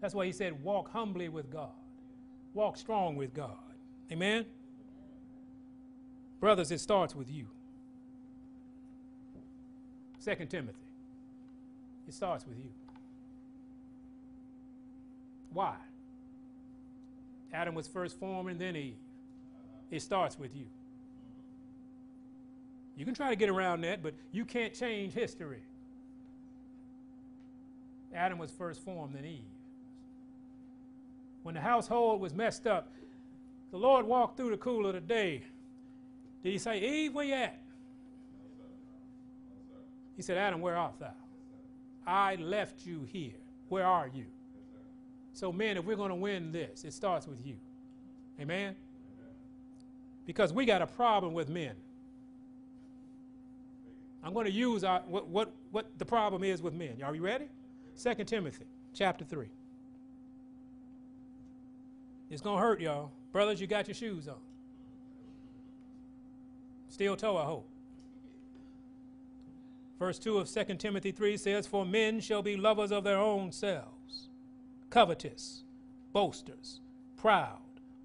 [0.00, 1.74] That's why he said, walk humbly with God.
[2.54, 3.58] Walk strong with God.
[4.10, 4.46] Amen?
[6.40, 7.48] Brothers, it starts with you.
[10.20, 10.78] Second Timothy.
[12.08, 12.70] It starts with you.
[15.52, 15.74] Why?
[17.52, 18.96] Adam was first formed and then Eve.
[19.90, 20.64] It starts with you.
[22.96, 25.62] You can try to get around that, but you can't change history.
[28.14, 29.40] Adam was first formed, then Eve.
[31.42, 32.92] When the household was messed up,
[33.72, 35.42] the Lord walked through the cool of the day.
[36.42, 37.58] Did he say, Eve, where you at?
[40.16, 41.10] He said, Adam, where art thou?
[42.06, 43.32] I left you here.
[43.68, 44.26] Where are you?
[45.32, 47.56] So, men, if we're going to win this, it starts with you.
[48.40, 48.76] Amen?
[50.24, 51.74] Because we got a problem with men.
[54.24, 56.96] I'm going to use our, what, what, what the problem is with men.
[57.04, 57.46] Are you ready?
[58.02, 58.64] 2 Timothy
[58.94, 59.46] chapter 3.
[62.30, 63.12] It's going to hurt, y'all.
[63.32, 64.36] Brothers, you got your shoes on.
[66.88, 67.68] Steel toe, I hope.
[69.98, 73.52] Verse 2 of 2 Timothy 3 says, For men shall be lovers of their own
[73.52, 74.28] selves,
[74.90, 75.64] covetous,
[76.12, 76.80] boasters,
[77.16, 77.58] proud,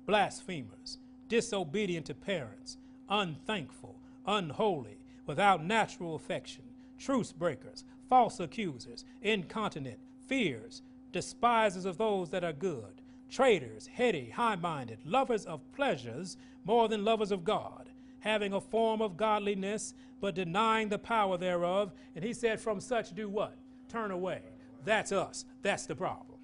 [0.06, 0.98] blasphemers,
[1.28, 2.78] disobedient to parents,
[3.10, 3.96] unthankful,
[4.28, 4.99] unholy,
[5.30, 6.64] without natural affection,
[6.98, 14.56] truce breakers, false accusers, incontinent, fears, despisers of those that are good, traitors, heady, high
[14.56, 20.34] minded, lovers of pleasures more than lovers of God, having a form of godliness, but
[20.34, 21.92] denying the power thereof.
[22.16, 23.54] And he said, From such do what?
[23.88, 24.42] Turn away.
[24.84, 25.46] That's us.
[25.62, 26.40] That's the problem.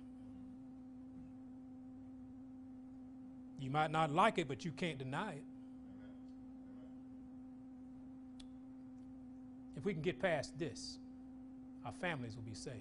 [3.59, 5.43] You might not like it, but you can't deny it.
[9.77, 10.97] If we can get past this,
[11.85, 12.79] our families will be saved.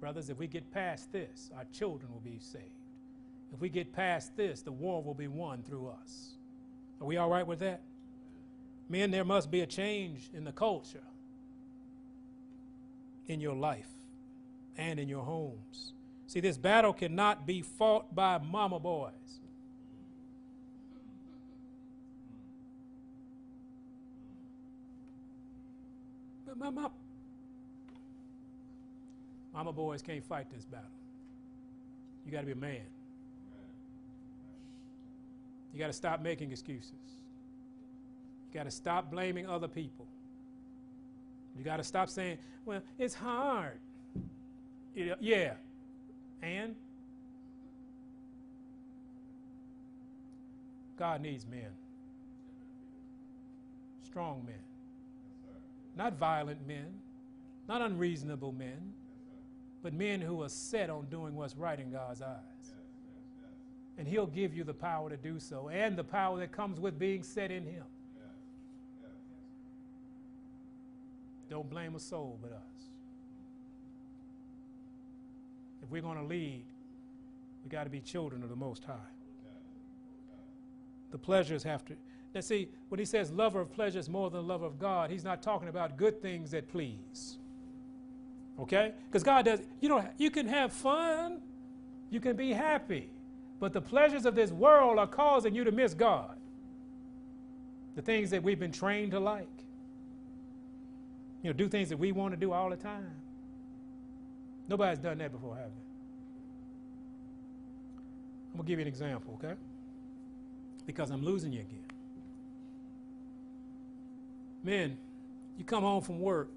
[0.00, 2.64] Brothers, if we get past this, our children will be saved.
[3.52, 6.34] If we get past this, the war will be won through us.
[7.00, 7.80] Are we all right with that?
[8.88, 11.02] Men, there must be a change in the culture,
[13.26, 13.88] in your life,
[14.76, 15.92] and in your homes.
[16.26, 19.12] See, this battle cannot be fought by mama boys.
[26.60, 26.90] But mama,
[29.54, 30.86] mama boys can't fight this battle.
[32.26, 32.82] You got to be a man.
[35.72, 36.92] You got to stop making excuses.
[38.52, 40.06] You got to stop blaming other people.
[41.56, 42.36] You got to stop saying,
[42.66, 43.78] well, it's hard.
[44.94, 45.54] yeah.
[46.42, 46.74] And
[50.98, 51.70] God needs men.
[54.04, 54.69] Strong men.
[55.96, 57.00] Not violent men.
[57.68, 58.92] Not unreasonable men.
[59.82, 62.50] But men who are set on doing what's right in God's eyes
[64.00, 66.98] and He'll give you the power to do so and the power that comes with
[66.98, 67.84] being set in Him.
[71.50, 72.86] Don't blame a soul but us.
[75.82, 76.64] If we're going to lead,
[77.62, 78.94] we got to be children of the Most High.
[81.10, 81.94] The pleasures have to.
[82.34, 85.42] Now, see, when he says lover of pleasures more than lover of God, he's not
[85.42, 87.38] talking about good things that please.
[88.58, 88.92] Okay?
[89.06, 91.40] Because God does, you know, you can have fun,
[92.10, 93.10] you can be happy.
[93.58, 96.36] But the pleasures of this world are causing you to miss God.
[97.96, 99.48] The things that we've been trained to like.
[101.42, 103.10] You know, do things that we want to do all the time.
[104.68, 105.70] Nobody's done that before, have they?
[108.52, 109.54] I'm going to give you an example, okay?
[110.86, 111.89] Because I'm losing you again.
[114.62, 114.96] Men,
[115.56, 116.50] you come home from work,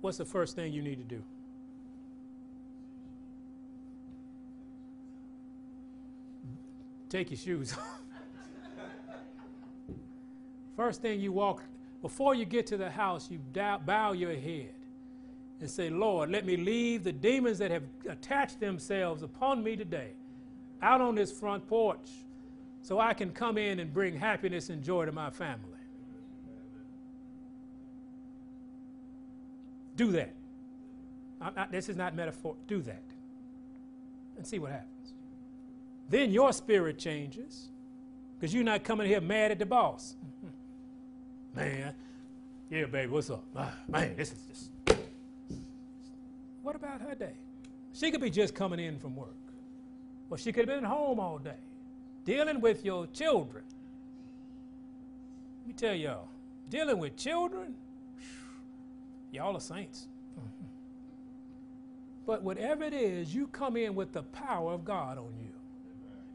[0.00, 1.22] what's the first thing you need to do?
[7.10, 8.00] take your shoes off.
[10.76, 11.62] First thing you walk,
[12.00, 13.38] before you get to the house, you
[13.84, 14.72] bow your head
[15.60, 20.12] and say, Lord, let me leave the demons that have attached themselves upon me today
[20.80, 22.08] out on this front porch
[22.80, 25.79] so I can come in and bring happiness and joy to my family.
[29.96, 30.32] Do that.
[31.40, 32.54] Not, this is not metaphor.
[32.66, 33.02] Do that.
[34.36, 35.14] And see what happens.
[36.08, 37.68] Then your spirit changes
[38.38, 40.16] because you're not coming here mad at the boss.
[41.54, 41.94] Man,
[42.70, 43.42] yeah, baby, what's up?
[43.56, 45.00] Ah, man, this is just.
[46.62, 47.32] What about her day?
[47.92, 49.34] She could be just coming in from work.
[50.30, 51.58] Or she could have been home all day,
[52.24, 53.64] dealing with your children.
[55.62, 56.28] Let me tell y'all,
[56.68, 57.74] dealing with children,
[59.32, 60.08] y'all are saints.
[62.26, 65.50] But whatever it is, you come in with the power of God on you.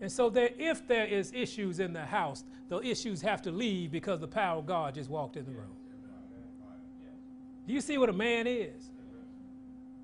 [0.02, 3.92] And so there, if there is issues in the house, the issues have to leave
[3.92, 5.76] because the power of God just walked in the room.
[7.66, 8.92] Do you see what a man is?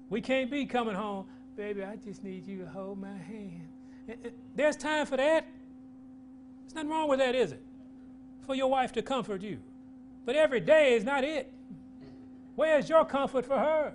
[0.09, 1.25] We can't be coming home,
[1.55, 3.67] baby, I just need you to hold my hand.
[4.55, 5.45] There's time for that.
[6.63, 7.61] There's nothing wrong with that, is it?
[8.45, 9.59] For your wife to comfort you.
[10.25, 11.51] But every day is not it.
[12.61, 13.93] Where's your comfort for her?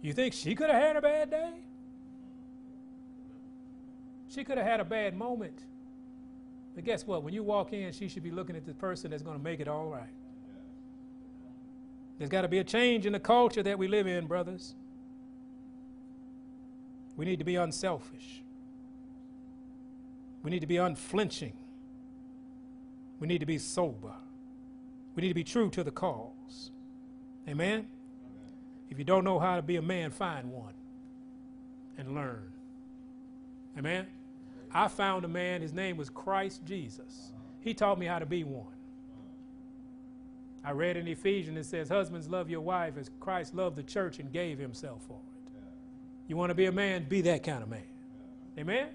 [0.00, 1.50] You think she could have had a bad day?
[4.30, 5.58] She could have had a bad moment.
[6.74, 7.22] But guess what?
[7.22, 9.60] When you walk in, she should be looking at the person that's going to make
[9.60, 10.14] it all right.
[12.16, 14.74] There's got to be a change in the culture that we live in, brothers.
[17.18, 18.40] We need to be unselfish.
[20.42, 21.52] We need to be unflinching.
[23.20, 24.14] We need to be sober.
[25.14, 26.70] We need to be true to the cause.
[27.48, 27.68] Amen?
[27.68, 27.88] Amen?
[28.90, 30.74] If you don't know how to be a man, find one
[31.96, 32.52] and learn.
[33.78, 34.06] Amen?
[34.72, 37.32] I found a man, his name was Christ Jesus.
[37.60, 38.66] He taught me how to be one.
[40.64, 44.18] I read in Ephesians, it says, Husbands, love your wife as Christ loved the church
[44.18, 45.52] and gave himself for it.
[46.26, 47.04] You want to be a man?
[47.08, 47.84] Be that kind of man.
[48.58, 48.88] Amen?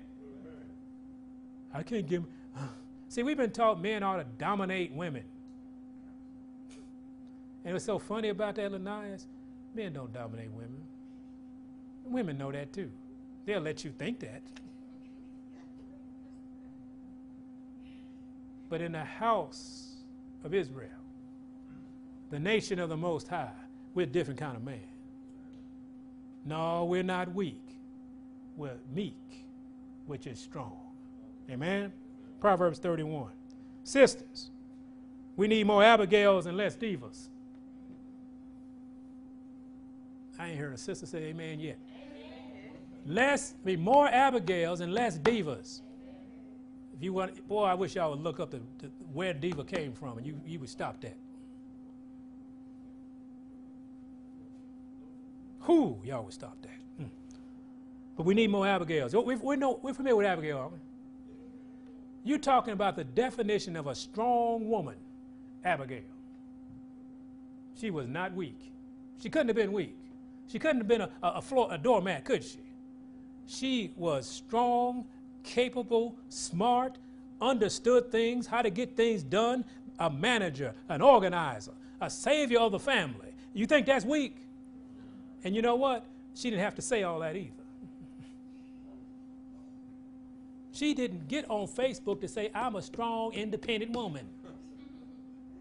[1.73, 2.23] I can't give.
[2.57, 2.61] Uh,
[3.07, 5.23] see, we've been taught men ought to dominate women.
[7.65, 9.27] And what's so funny about that, Linnaeus?
[9.75, 10.81] Men don't dominate women.
[12.05, 12.91] Women know that too.
[13.45, 14.41] They'll let you think that.
[18.69, 19.95] but in the house
[20.43, 20.89] of Israel,
[22.29, 23.51] the nation of the Most High,
[23.95, 24.79] we're a different kind of man.
[26.45, 27.61] No, we're not weak.
[28.55, 29.45] We're meek,
[30.05, 30.77] which is strong.
[31.49, 31.91] Amen?
[32.39, 33.31] Proverbs 31.
[33.83, 34.51] Sisters,
[35.35, 37.29] we need more Abigails and less divas.
[40.39, 41.77] I ain't heard a sister say amen yet.
[41.93, 42.71] Amen.
[43.05, 45.81] Less, be more Abigails and less divas.
[46.95, 49.91] If you want, boy, I wish y'all would look up the, the, where diva came
[49.91, 51.17] from and you, you would stop that.
[55.59, 56.79] Who y'all would stop that.
[56.97, 57.09] Hmm.
[58.15, 59.13] But we need more Abigails.
[59.13, 60.79] We, we know, we're familiar with Abigail, aren't we?
[62.23, 64.95] You're talking about the definition of a strong woman,
[65.65, 66.01] Abigail.
[67.79, 68.71] She was not weak.
[69.21, 69.98] She couldn't have been weak.
[70.51, 72.59] She couldn't have been a, a, floor, a doormat, could she?
[73.45, 75.05] She was strong,
[75.43, 76.97] capable, smart,
[77.39, 79.63] understood things, how to get things done,
[79.99, 81.71] a manager, an organizer,
[82.01, 83.33] a savior of the family.
[83.53, 84.37] You think that's weak?
[85.43, 86.05] And you know what?
[86.35, 87.51] She didn't have to say all that either.
[90.71, 94.25] She didn't get on Facebook to say, I'm a strong, independent woman.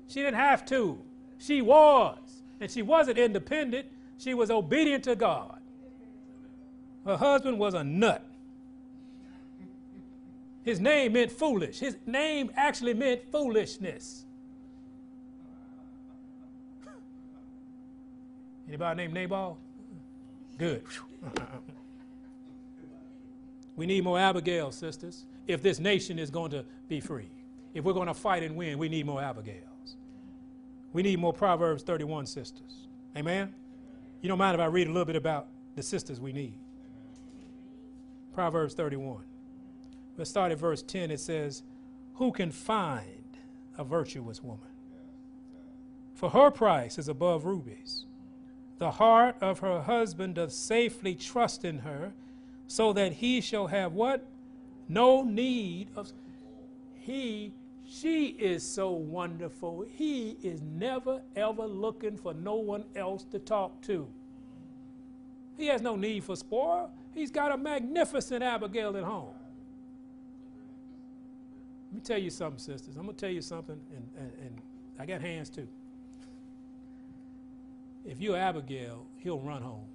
[0.06, 0.98] She didn't have to.
[1.38, 2.18] She was.
[2.60, 3.86] And she wasn't independent,
[4.18, 5.60] she was obedient to God.
[7.04, 8.24] Her husband was a nut.
[10.64, 11.78] His name meant foolish.
[11.78, 14.26] His name actually meant foolishness.
[18.68, 19.56] Anybody named Nabal?
[20.58, 20.82] Good.
[23.76, 27.30] we need more Abigail, sisters, if this nation is going to be free.
[27.72, 29.96] If we're going to fight and win, we need more Abigails.
[30.92, 32.88] We need more Proverbs 31 sisters.
[33.16, 33.54] Amen?
[34.20, 35.46] You don't mind if I read a little bit about
[35.76, 36.58] the sisters we need?
[38.34, 39.24] Proverbs 31.
[40.16, 41.10] Let's start at verse 10.
[41.10, 41.62] It says,
[42.14, 43.36] Who can find
[43.76, 44.68] a virtuous woman?
[46.14, 48.06] For her price is above rubies.
[48.78, 52.12] The heart of her husband doth safely trust in her,
[52.66, 54.26] so that he shall have what?
[54.88, 56.12] No need of.
[56.94, 57.52] He
[57.90, 59.86] she is so wonderful.
[59.90, 64.06] He is never, ever looking for no one else to talk to.
[65.56, 66.90] He has no need for spoil.
[67.14, 69.34] He's got a magnificent Abigail at home.
[71.90, 72.96] Let me tell you something, sisters.
[72.96, 74.60] I'm going to tell you something, and, and, and
[74.98, 75.66] I got hands too.
[78.04, 79.86] If you're Abigail, he'll run home.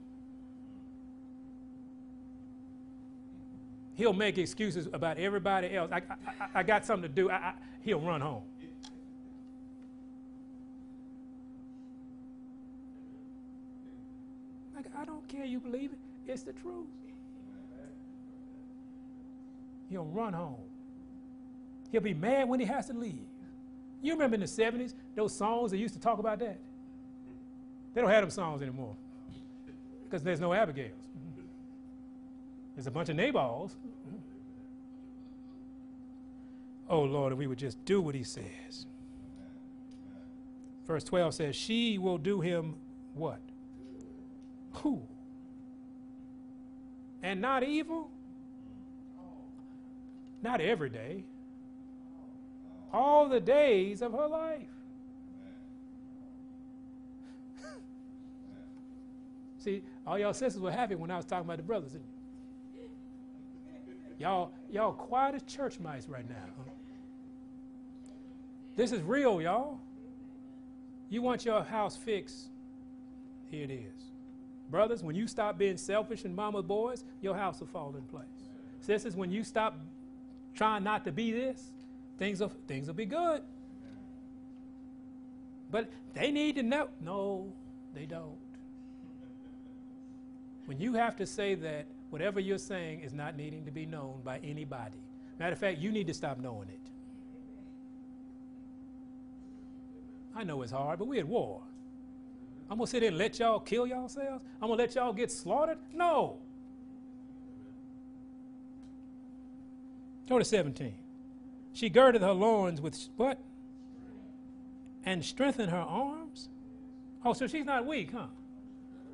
[3.95, 5.91] He'll make excuses about everybody else.
[5.91, 7.29] I, I, I got something to do.
[7.29, 8.41] I, he'll run home.
[14.75, 15.99] Like, I don't care you believe it,
[16.31, 16.87] it's the truth.
[19.89, 20.55] He'll run home.
[21.91, 23.27] He'll be mad when he has to leave.
[24.01, 26.57] You remember in the 70s, those songs that used to talk about that?
[27.93, 28.95] They don't have them songs anymore
[30.03, 30.91] because there's no Abigails.
[32.75, 33.75] There's a bunch of Nabals.
[36.89, 38.87] Oh Lord, if we would just do what he says.
[40.85, 42.75] Verse 12 says, She will do him
[43.13, 43.39] what?
[44.73, 45.01] Who?
[47.21, 48.09] And not evil?
[50.41, 51.23] Not every day.
[52.91, 54.67] All the days of her life.
[59.59, 61.95] See, all y'all sisters were happy when I was talking about the brothers,
[64.19, 66.35] Y'all, y'all quiet as church mice right now.
[68.75, 69.79] This is real, y'all.
[71.09, 72.49] You want your house fixed?
[73.51, 74.03] Here it is.
[74.69, 78.25] Brothers, when you stop being selfish and mama's boys, your house will fall in place.
[78.81, 79.77] Sisters, when you stop
[80.55, 81.71] trying not to be this,
[82.17, 83.43] things will, things will be good.
[85.69, 86.89] But they need to know.
[87.01, 87.53] No,
[87.93, 88.37] they don't.
[90.65, 94.21] When you have to say that whatever you're saying is not needing to be known
[94.23, 95.01] by anybody.
[95.39, 96.79] Matter of fact, you need to stop knowing it.
[100.35, 101.63] I know it's hard, but we're at war.
[102.69, 104.43] I'm to sit there and let y'all kill yourselves?
[104.61, 105.79] I'm to let y'all get slaughtered?
[105.91, 106.37] No.
[110.29, 110.93] Go to 17.
[111.73, 113.39] She girded her loins with what?
[115.03, 116.49] And strengthened her arms?
[117.25, 118.27] Oh, so she's not weak, huh?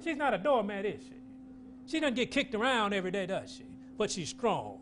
[0.04, 1.14] She's not a doormat, is she?
[1.90, 3.64] She doesn't get kicked around every day, does she?
[3.98, 4.78] But she's strong.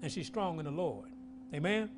[0.00, 1.08] And she's strong in the Lord.
[1.52, 1.90] Amen?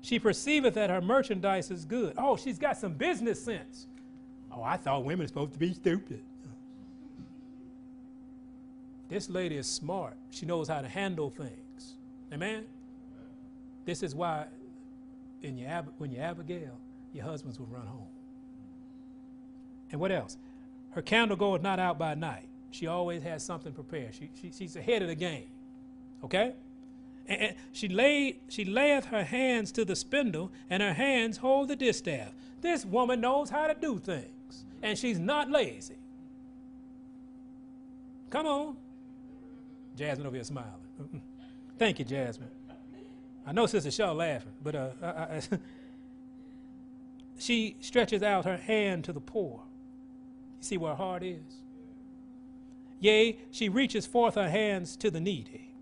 [0.00, 2.14] She perceiveth that her merchandise is good.
[2.18, 3.86] Oh, she's got some business sense.
[4.50, 6.24] Oh, I thought women are supposed to be stupid.
[9.08, 10.16] This lady is smart.
[10.30, 11.94] She knows how to handle things.
[12.32, 12.64] Amen?
[13.84, 14.46] This is why
[15.42, 16.76] in your Ab- when you're Abigail,
[17.12, 18.08] your husbands will run home.
[19.92, 20.36] And what else?
[20.90, 22.49] Her candle goeth not out by night.
[22.70, 24.14] She always has something prepared.
[24.14, 25.50] She, she, she's ahead of the game.
[26.24, 26.54] Okay?
[27.26, 31.68] And, and she laid she layeth her hands to the spindle, and her hands hold
[31.68, 32.32] the distaff.
[32.60, 35.96] This woman knows how to do things, and she's not lazy.
[38.30, 38.76] Come on.
[39.96, 40.70] Jasmine over here smiling.
[41.78, 42.50] Thank you, Jasmine.
[43.46, 45.42] I know Sister Shaw laughing, but uh, I, I,
[47.38, 49.62] she stretches out her hand to the poor.
[50.58, 51.60] You see where her heart is?
[53.00, 55.72] Yea, she reaches forth her hands to the needy.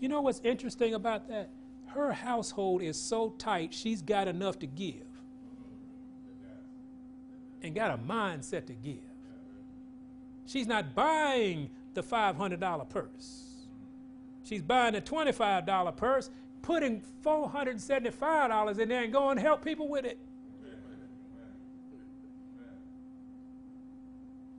[0.00, 1.50] You know what's interesting about that?
[1.86, 5.06] Her household is so tight, she's got enough to give
[7.62, 8.98] and got a mindset to give.
[10.44, 13.66] She's not buying the $500 purse.
[14.42, 16.30] She's buying a $25 purse,
[16.60, 20.18] putting $475 in there and going help people with it.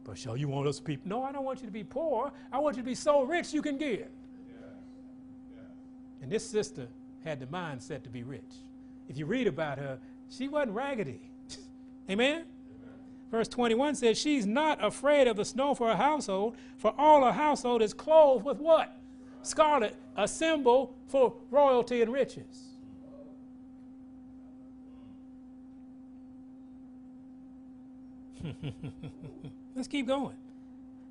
[0.05, 1.09] But so you want us people.
[1.09, 2.31] no, I don't want you to be poor.
[2.53, 4.07] I want you to be so rich you can give.
[6.21, 6.87] And this sister
[7.23, 8.41] had the mindset to be rich.
[9.09, 9.99] If you read about her,
[10.29, 11.19] she wasn't raggedy.
[12.09, 12.45] Amen?
[13.31, 17.31] Verse 21 says, She's not afraid of the snow for her household, for all her
[17.31, 18.95] household is clothed with what?
[19.41, 22.74] Scarlet, a symbol for royalty and riches.
[29.75, 30.35] Let's keep going.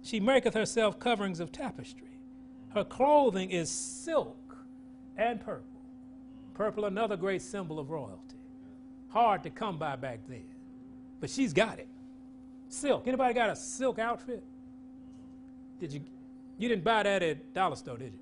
[0.02, 2.18] She maketh herself coverings of tapestry.
[2.74, 4.56] Her clothing is silk
[5.16, 5.64] and purple.
[6.54, 8.36] Purple, another great symbol of royalty.
[9.08, 10.44] Hard to come by back then.
[11.20, 11.88] But she's got it.
[12.68, 13.06] Silk.
[13.06, 14.42] Anybody got a silk outfit?
[15.80, 16.00] Did you?
[16.58, 18.18] You didn't buy that at dollar store, did you?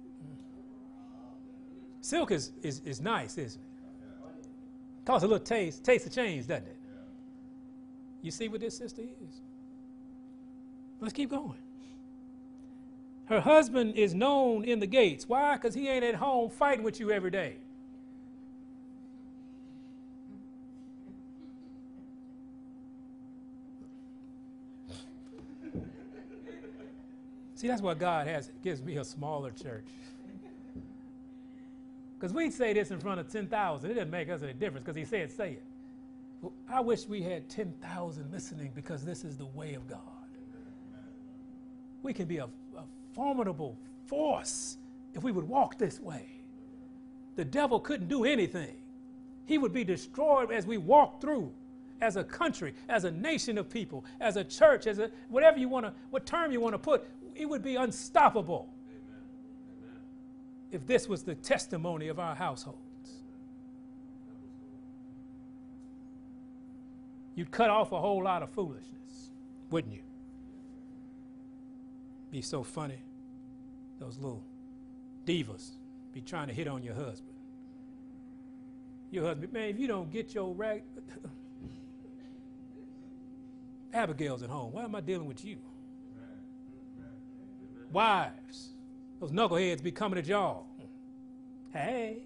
[2.01, 3.69] Silk is, is, is nice, isn't it?
[5.05, 6.77] Costs a little taste, taste of change, doesn't it?
[8.23, 9.41] You see what this sister is?
[11.01, 11.59] Let's keep going.
[13.27, 15.29] Her husband is known in the gates.
[15.29, 15.57] Why?
[15.57, 17.57] Because he ain't at home fighting with you every day.
[27.57, 29.87] See, that's what God has gives me a smaller church.
[32.19, 33.91] Because we'd say this in front of 10,000.
[33.91, 35.63] It doesn't make us any difference because he said, say it.
[36.43, 40.01] Well, I wish we had 10,000 listening because this is the way of God.
[42.03, 42.85] We can be a, a
[43.15, 44.77] formidable force
[45.15, 46.27] if we would walk this way.
[47.37, 48.77] The devil couldn't do anything.
[49.47, 51.53] He would be destroyed as we walk through
[52.01, 55.69] as a country, as a nation of people, as a church, as a whatever you
[55.69, 60.01] want to, what term you want to put it would be unstoppable Amen.
[60.71, 62.82] if this was the testimony of our households.
[67.35, 69.31] You'd cut off a whole lot of foolishness,
[69.71, 70.03] wouldn't you?
[72.31, 73.03] Be so funny.
[73.99, 74.43] Those little
[75.25, 75.71] divas
[76.13, 77.35] be trying to hit on your husband.
[79.11, 80.83] Your husband, man, if you don't get your rag.
[83.93, 84.73] Abigail's at home.
[84.73, 85.59] Why am I dealing with you?
[87.91, 88.71] Wives,
[89.21, 90.67] those knuckleheads be coming at y'all.
[91.73, 92.23] Hey,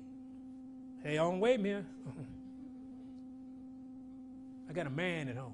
[1.03, 1.85] hey, on wait here.
[4.69, 5.53] I got a man at home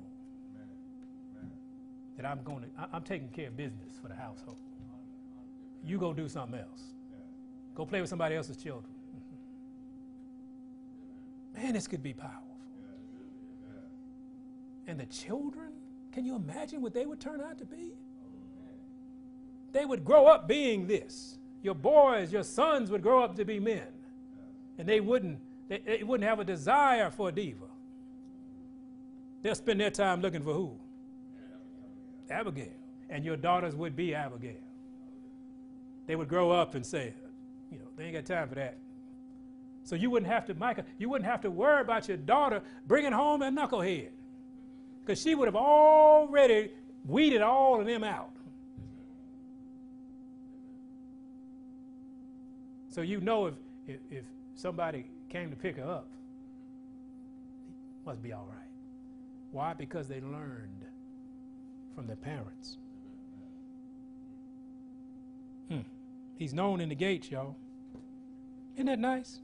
[2.17, 4.59] that I'm going to, I'm taking care of business for the household.
[5.85, 6.83] You go do something else.
[7.75, 8.93] Go play with somebody else's children.
[11.55, 12.57] Man, this could be powerful.
[14.87, 15.73] And the children,
[16.13, 17.93] can you imagine what they would turn out to be?
[19.73, 21.39] they would grow up being this.
[21.63, 23.87] Your boys, your sons would grow up to be men.
[24.79, 25.39] And they wouldn't,
[25.69, 27.67] they, they wouldn't have a desire for a diva.
[29.43, 30.79] They'll spend their time looking for who?
[32.31, 32.69] Abigail.
[33.11, 34.55] And your daughters would be Abigail.
[36.07, 37.15] They would grow up and say,
[37.71, 38.79] you know, they ain't got time for that.
[39.85, 43.13] So you wouldn't have to, Micah, you wouldn't have to worry about your daughter bringing
[43.13, 44.11] home a knucklehead.
[45.01, 46.71] Because she would have already
[47.05, 48.31] weeded all of them out.
[52.89, 53.55] So you know if,
[53.87, 54.25] if, if
[54.55, 56.09] somebody came to pick her up,
[58.05, 58.62] must be all right.
[59.53, 59.75] Why?
[59.75, 60.87] Because they learned
[61.95, 62.79] from their parents.
[65.69, 65.81] Hmm.
[66.37, 67.57] He's known in the gates, y'all.
[68.77, 69.41] Isn't that nice?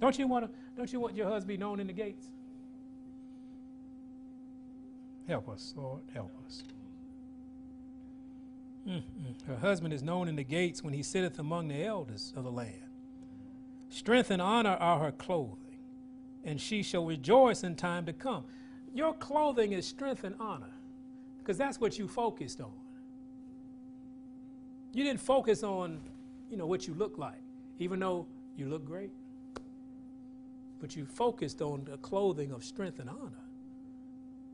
[0.00, 0.58] Don't you want to?
[0.76, 2.26] Don't you want your husband known in the gates?
[5.28, 6.02] Help us, Lord.
[6.14, 6.64] Help us.
[8.88, 9.02] Mm-mm.
[9.46, 12.52] Her husband is known in the gates when he sitteth among the elders of the
[12.52, 12.82] land.
[13.90, 15.58] Strength and honor are her clothing.
[16.44, 18.44] and she shall rejoice in time to come.
[18.94, 20.72] Your clothing is strength and honor
[21.38, 22.72] because that's what you focused on.
[24.92, 26.00] You didn't focus on,
[26.50, 27.40] you know, what you look like,
[27.78, 28.26] even though
[28.56, 29.10] you look great.
[30.80, 33.44] But you focused on the clothing of strength and honor.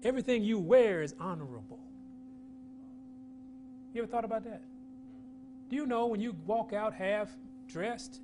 [0.03, 1.81] Everything you wear is honorable.
[3.95, 4.61] You ever thought about that?
[5.71, 7.35] Do you know when you walk out half
[7.67, 8.21] dressed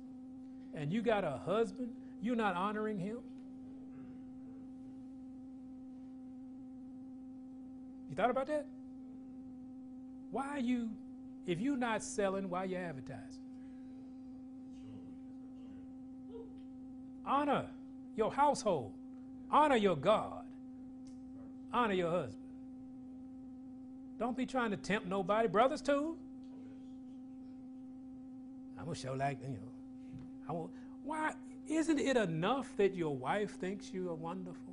[0.75, 1.89] and you got a husband,
[2.21, 3.17] you're not honoring him?
[8.13, 8.67] You thought about that?
[10.29, 10.91] Why are you,
[11.47, 13.41] if you're not selling, why are you advertising?
[17.25, 17.65] Honor
[18.15, 18.91] your household,
[19.49, 20.45] honor your God,
[21.73, 22.43] honor your husband.
[24.19, 26.15] Don't be trying to tempt nobody, brothers too.
[28.77, 29.71] I'm gonna show like you know.
[30.47, 30.69] I want,
[31.03, 31.33] why
[31.67, 34.72] isn't it enough that your wife thinks you are wonderful?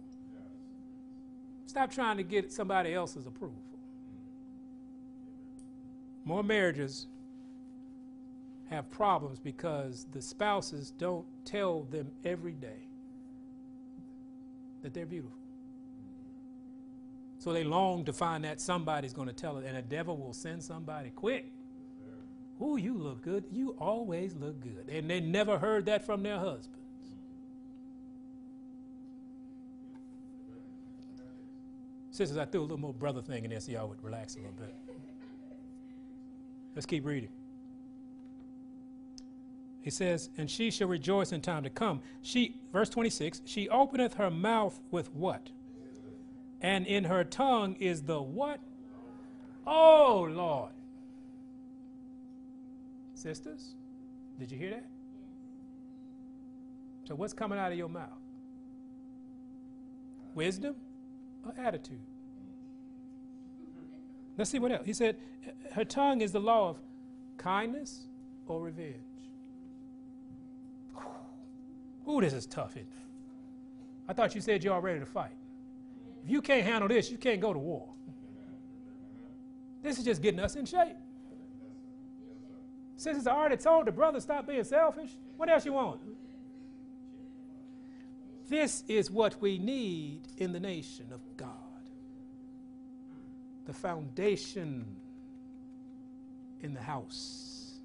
[1.70, 3.62] Stop trying to get somebody else's approval.
[6.24, 7.06] More marriages
[8.70, 12.88] have problems because the spouses don't tell them every day
[14.82, 15.38] that they're beautiful.
[17.38, 20.32] So they long to find that somebody's going to tell it, and the devil will
[20.32, 21.52] send somebody quick.
[22.60, 23.44] Ooh, you look good.
[23.52, 24.92] You always look good.
[24.92, 26.79] And they never heard that from their husbands.
[32.20, 34.40] Sisters, I threw a little more brother thing in there so y'all would relax a
[34.40, 34.74] little bit.
[36.74, 37.30] Let's keep reading.
[39.80, 42.02] He says, And she shall rejoice in time to come.
[42.20, 45.48] She, verse 26, she openeth her mouth with what?
[46.60, 48.60] And in her tongue is the what?
[49.66, 50.72] Oh, Lord.
[53.14, 53.76] Sisters,
[54.38, 54.86] did you hear that?
[57.04, 58.10] So, what's coming out of your mouth?
[60.34, 60.76] Wisdom
[61.44, 62.00] or attitude?
[64.36, 64.86] Let's see what else.
[64.86, 65.16] He said,
[65.72, 66.78] Her tongue is the law of
[67.36, 68.06] kindness
[68.46, 68.96] or revenge.
[72.08, 72.76] Ooh, this is tough.
[72.76, 72.86] It,
[74.08, 75.36] I thought you said you're all ready to fight.
[76.24, 77.88] If you can't handle this, you can't go to war.
[79.82, 80.96] This is just getting us in shape.
[82.96, 86.00] Since I already told the brother stop being selfish, what else you want?
[88.50, 91.54] This is what we need in the nation of God.
[93.64, 94.84] The foundation
[96.60, 97.78] in the house.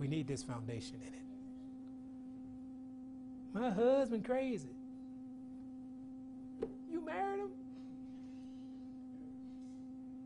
[0.00, 1.22] We need this foundation in it.
[3.52, 4.74] My husband crazy.
[6.90, 7.50] You married him?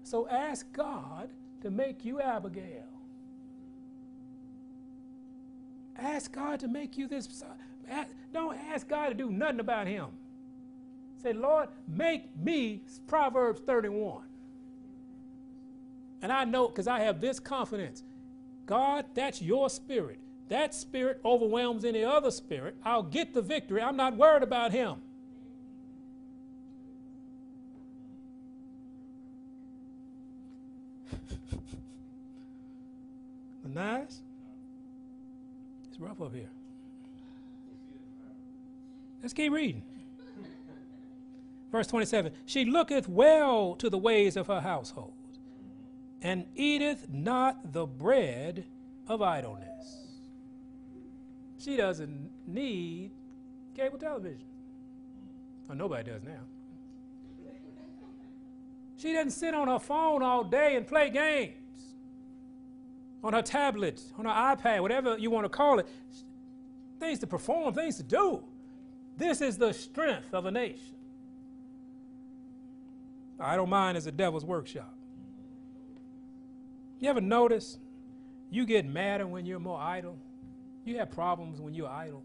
[0.04, 1.28] So ask God
[1.60, 2.88] to make you Abigail.
[5.98, 7.44] Ask God to make you this.
[8.32, 10.06] Don't ask God to do nothing about him.
[11.22, 14.24] Say, Lord, make me Proverbs 31.
[16.20, 18.02] And I know because I have this confidence
[18.66, 20.18] God, that's your spirit.
[20.48, 22.76] That spirit overwhelms any other spirit.
[22.84, 23.80] I'll get the victory.
[23.80, 24.96] I'm not worried about him.
[33.64, 34.20] nice?
[35.90, 36.50] It's rough up here.
[39.24, 39.82] Let's keep reading.
[41.72, 45.14] Verse 27 She looketh well to the ways of her household,
[46.20, 48.66] and eateth not the bread
[49.08, 50.08] of idleness.
[51.58, 53.12] She doesn't need
[53.74, 54.44] cable television.
[55.70, 56.42] Or nobody does now.
[58.98, 61.94] She doesn't sit on her phone all day and play games
[63.22, 65.86] on her tablet, on her iPad, whatever you want to call it.
[67.00, 68.44] Things to perform, things to do.
[69.16, 70.96] This is the strength of a nation.
[73.38, 74.94] I don't mind is a devil's workshop.
[76.98, 77.78] You ever notice
[78.50, 80.16] you get madder when you're more idle?
[80.84, 82.22] You have problems when you're idle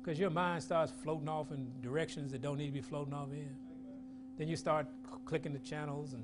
[0.00, 3.32] because your mind starts floating off in directions that don't need to be floating off
[3.32, 3.50] in.
[4.38, 4.86] Then you start
[5.24, 6.22] clicking the channels and,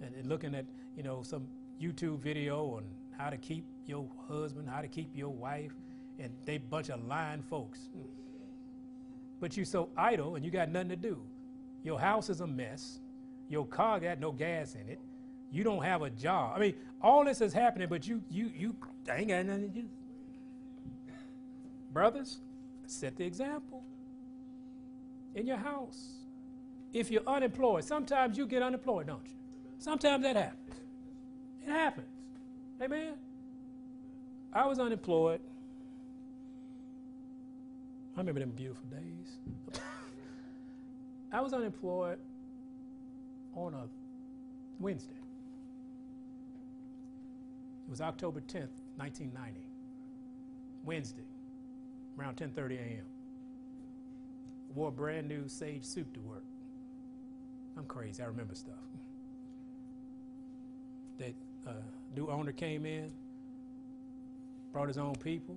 [0.00, 0.64] and, and looking at
[0.96, 1.46] you know some
[1.80, 2.84] YouTube video on
[3.16, 5.72] how to keep your husband, how to keep your wife,
[6.18, 7.88] and they bunch of lying folks.
[9.42, 11.20] But you're so idle and you got nothing to do.
[11.82, 13.00] Your house is a mess.
[13.48, 15.00] Your car got no gas in it.
[15.50, 16.52] You don't have a job.
[16.54, 18.76] I mean, all this is happening, but you you you
[19.10, 19.88] ain't got nothing to do.
[21.92, 22.38] Brothers,
[22.86, 23.82] set the example
[25.34, 26.18] in your house.
[26.92, 29.34] If you're unemployed, sometimes you get unemployed, don't you?
[29.80, 30.76] Sometimes that happens.
[31.66, 32.06] It happens.
[32.80, 33.14] Amen.
[34.52, 35.40] I was unemployed
[38.16, 39.80] I remember them beautiful days.
[41.32, 42.18] I was unemployed
[43.54, 43.84] on a
[44.78, 45.14] Wednesday.
[47.86, 49.60] It was October 10th, 1990.
[50.84, 51.24] Wednesday,
[52.18, 53.04] around 10:30 a.m.
[54.74, 56.44] Wore a brand new sage suit to work.
[57.76, 58.22] I'm crazy.
[58.22, 58.74] I remember stuff.
[61.18, 61.34] That
[61.66, 61.72] uh,
[62.16, 63.10] new owner came in,
[64.72, 65.56] brought his own people.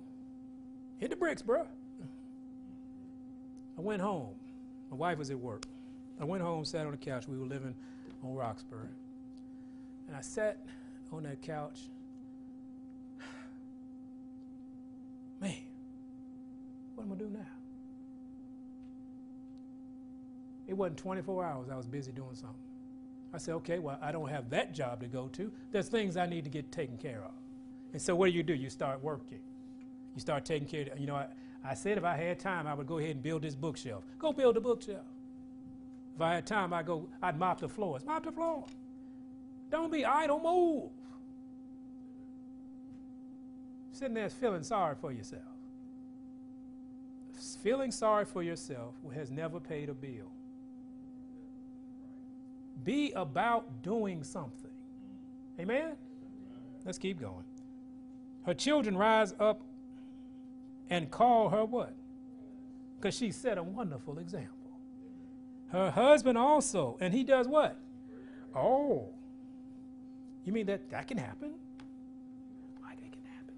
[0.97, 1.67] Hit the bricks, bro.
[3.77, 4.35] I went home.
[4.89, 5.65] My wife was at work.
[6.19, 7.27] I went home, sat on the couch.
[7.27, 7.75] We were living
[8.23, 8.87] on Roxbury.
[10.07, 10.57] And I sat
[11.11, 11.81] on that couch.
[15.41, 15.55] Man,
[16.95, 17.45] what am I going to do now?
[20.67, 21.69] It wasn't 24 hours.
[21.69, 22.55] I was busy doing something.
[23.33, 25.51] I said, okay, well, I don't have that job to go to.
[25.71, 27.31] There's things I need to get taken care of.
[27.91, 28.53] And so what do you do?
[28.53, 29.39] You start working.
[30.15, 31.27] You start taking care of, you know, I,
[31.67, 34.03] I said if I had time, I would go ahead and build this bookshelf.
[34.19, 35.05] Go build a bookshelf.
[36.15, 38.05] If I had time, I'd go, I'd mop the floors.
[38.05, 38.65] Mop the floor.
[39.71, 40.91] Don't be idle, move.
[43.91, 45.41] Sitting there feeling sorry for yourself.
[47.63, 50.31] Feeling sorry for yourself has never paid a bill.
[52.83, 54.71] Be about doing something.
[55.59, 55.95] Amen?
[56.85, 57.43] Let's keep going.
[58.45, 59.61] Her children rise up
[60.89, 61.93] and call her what?
[62.97, 64.51] Because she set a wonderful example.
[65.69, 67.77] Her husband also, and he does what?
[68.55, 69.09] Oh,
[70.45, 71.53] you mean that that can happen?
[72.79, 73.55] Why that can happen?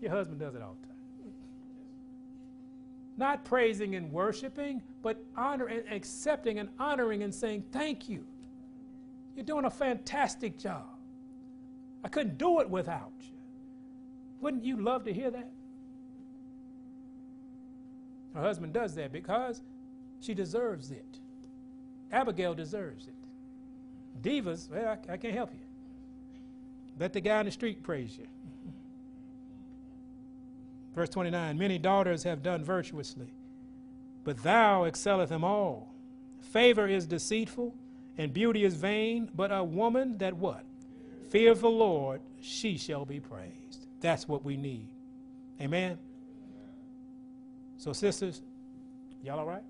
[0.00, 1.32] Your husband does it all the time.
[3.16, 8.24] Not praising and worshiping, but honor and accepting and honoring and saying thank you.
[9.34, 10.86] You're doing a fantastic job.
[12.04, 13.38] I couldn't do it without you.
[14.40, 15.50] Wouldn't you love to hear that?
[18.38, 19.60] Her husband does that because
[20.20, 21.18] she deserves it.
[22.12, 23.14] Abigail deserves it.
[24.22, 25.58] Divas, well, I, I can't help you.
[27.00, 28.28] Let the guy in the street praise you.
[30.94, 33.32] Verse 29 Many daughters have done virtuously,
[34.22, 35.92] but thou excelleth them all.
[36.40, 37.74] Favor is deceitful,
[38.18, 40.64] and beauty is vain, but a woman that what?
[41.30, 43.88] Fear the Lord, she shall be praised.
[44.00, 44.88] That's what we need.
[45.60, 45.98] Amen.
[47.78, 48.42] So, sisters,
[49.22, 49.62] y'all all right?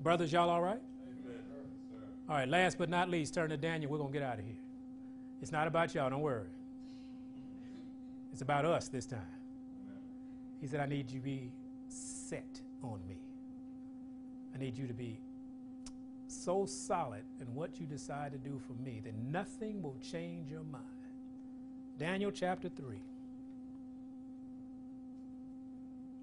[0.00, 0.80] Brothers, y'all all right?
[2.28, 3.90] All right, last but not least, turn to Daniel.
[3.90, 4.54] We're going to get out of here.
[5.42, 6.46] It's not about y'all, don't worry.
[8.32, 9.20] It's about us this time.
[10.60, 11.50] He said, I need you to be
[11.88, 13.16] set on me.
[14.54, 15.18] I need you to be
[16.28, 20.62] so solid in what you decide to do for me that nothing will change your
[20.64, 20.84] mind.
[21.98, 23.00] Daniel chapter 3.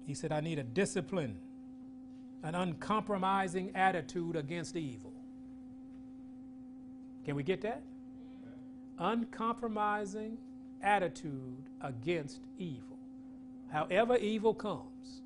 [0.08, 1.36] He said, I need a discipline,
[2.42, 5.12] an uncompromising attitude against evil.
[7.26, 7.82] Can we get that?
[8.98, 10.38] Uncompromising
[10.80, 12.98] attitude against evil.
[13.70, 15.20] However, evil comes,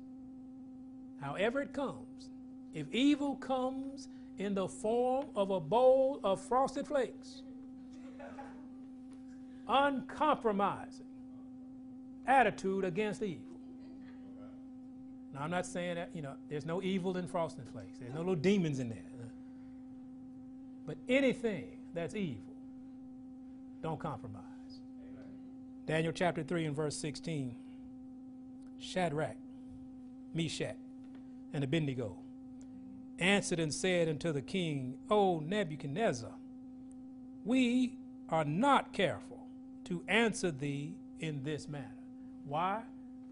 [1.21, 2.29] however it comes,
[2.73, 7.43] if evil comes in the form of a bowl of frosted flakes,
[9.65, 11.05] uncompromising
[12.27, 13.52] attitude against evil.
[15.33, 18.19] Now, I'm not saying that, you know, there's no evil in frosted flakes, there's no
[18.19, 18.99] little demons in there.
[20.85, 22.53] But anything that's evil,
[23.81, 24.43] don't compromise.
[25.09, 25.23] Amen.
[25.87, 27.55] Daniel chapter 3 and verse 16
[28.79, 29.37] Shadrach,
[30.33, 30.75] Meshach,
[31.53, 32.17] and Abednego
[33.19, 36.31] answered and said unto the king, O Nebuchadnezzar,
[37.45, 37.97] we
[38.29, 39.47] are not careful
[39.85, 41.87] to answer thee in this manner.
[42.45, 42.81] Why?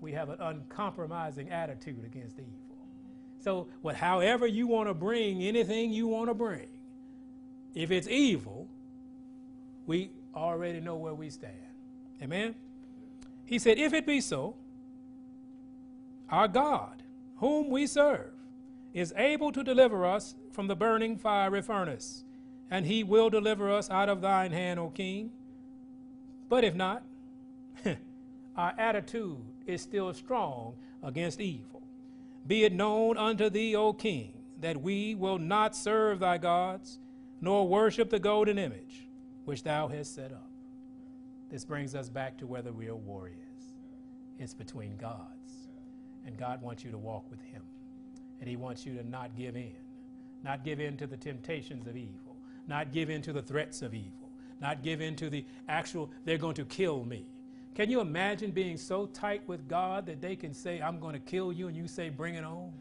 [0.02, 2.52] We have an uncompromising attitude against evil.
[3.40, 6.68] So, what, however you want to bring anything you want to bring,
[7.74, 8.68] if it's evil,
[9.86, 11.56] we already know where we stand.
[12.22, 12.56] Amen?
[13.46, 14.56] He said, If it be so,
[16.30, 17.04] our God,
[17.38, 18.32] whom we serve,
[18.94, 22.24] is able to deliver us from the burning fiery furnace,
[22.70, 25.32] and he will deliver us out of thine hand, O king.
[26.48, 27.04] But if not,
[28.56, 31.82] our attitude is still strong against evil.
[32.48, 37.00] Be it known unto thee, O king, that we will not serve thy gods
[37.40, 39.08] nor worship the golden image
[39.46, 40.50] which thou hast set up.
[41.50, 43.66] This brings us back to where the real war is.
[44.40, 45.68] It's between gods.
[46.26, 47.64] And God wants you to walk with him.
[48.40, 49.76] And he wants you to not give in.
[50.44, 52.38] Not give in to the temptations of evil.
[52.68, 54.30] Not give in to the threats of evil.
[54.62, 57.26] Not give in to the actual, they're going to kill me.
[57.74, 61.20] Can you imagine being so tight with God that they can say, I'm going to
[61.20, 62.72] kill you, and you say, Bring it on?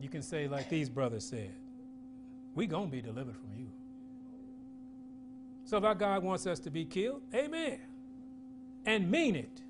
[0.00, 1.52] You can say, like these brothers said,
[2.56, 3.68] we going to be delivered from you.
[5.64, 7.78] So if our God wants us to be killed, amen.
[8.84, 9.62] And mean it.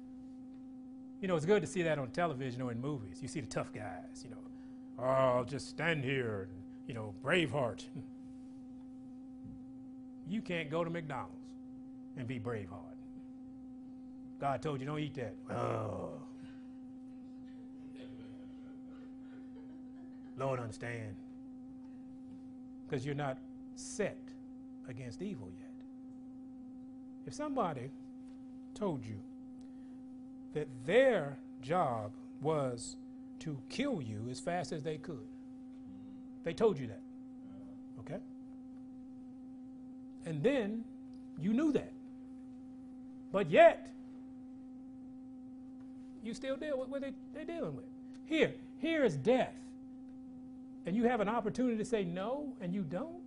[1.20, 3.18] You know, it's good to see that on television or in movies.
[3.20, 4.36] You see the tough guys, you know,
[4.98, 7.84] oh, I'll just stand here, and, you know, Braveheart.
[10.28, 11.36] you can't go to McDonald's
[12.16, 12.96] and be Braveheart.
[14.40, 15.34] God told you don't eat that.
[15.50, 16.10] Oh.
[20.36, 21.14] Lord, understand.
[22.86, 23.38] Because you're not
[23.76, 24.18] set
[24.88, 25.68] against evil yet.
[27.26, 27.90] If somebody
[28.74, 29.20] told you
[30.54, 32.96] that their job was
[33.40, 35.26] to kill you as fast as they could,
[36.42, 37.00] they told you that.
[38.00, 38.18] Okay?
[40.26, 40.84] And then
[41.40, 41.92] you knew that.
[43.32, 43.90] But yet,
[46.22, 47.86] you still deal with what they, they're dealing with.
[48.26, 49.54] Here, here is death
[50.86, 53.22] and you have an opportunity to say no and you don't,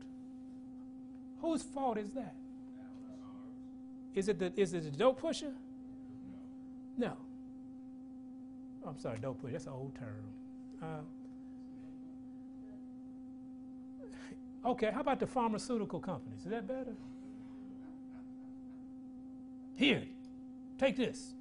[1.41, 2.35] whose fault is that?
[4.13, 5.51] Is it the, is it the dope pusher?
[6.97, 7.13] No.
[8.85, 9.53] Oh, I'm sorry, dope pusher.
[9.53, 10.23] That's an old term.
[10.81, 11.01] Uh,
[14.65, 16.39] okay, how about the pharmaceutical companies?
[16.43, 16.95] Is that better?
[19.75, 20.03] Here,
[20.77, 21.33] take this.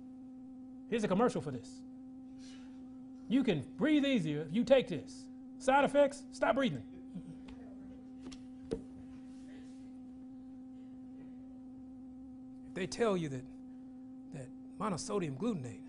[0.90, 1.80] Here's a commercial for this.
[3.28, 5.24] You can breathe easier if you take this.
[5.58, 6.24] Side effects?
[6.32, 6.82] Stop breathing.
[12.68, 13.44] If they tell you that,
[14.34, 14.48] that
[14.78, 15.80] monosodium glutamate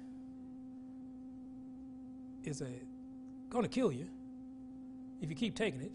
[2.43, 2.67] is a,
[3.49, 4.07] going to kill you
[5.21, 5.91] if you keep taking it,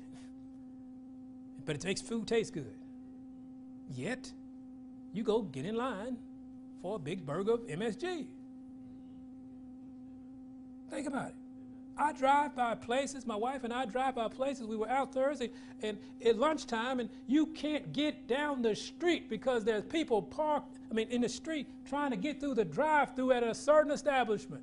[1.65, 2.75] but it makes food taste good.
[3.95, 4.33] Yet,
[5.13, 6.17] you go get in line
[6.83, 8.27] for a big burger of MSG.
[10.91, 11.35] Think about it.
[11.97, 14.67] I drive by places, my wife and I drive by places.
[14.67, 15.51] We were out Thursday
[15.83, 20.95] and at lunchtime, and you can't get down the street because there's people parked, I
[20.95, 24.63] mean, in the street trying to get through the drive through at a certain establishment.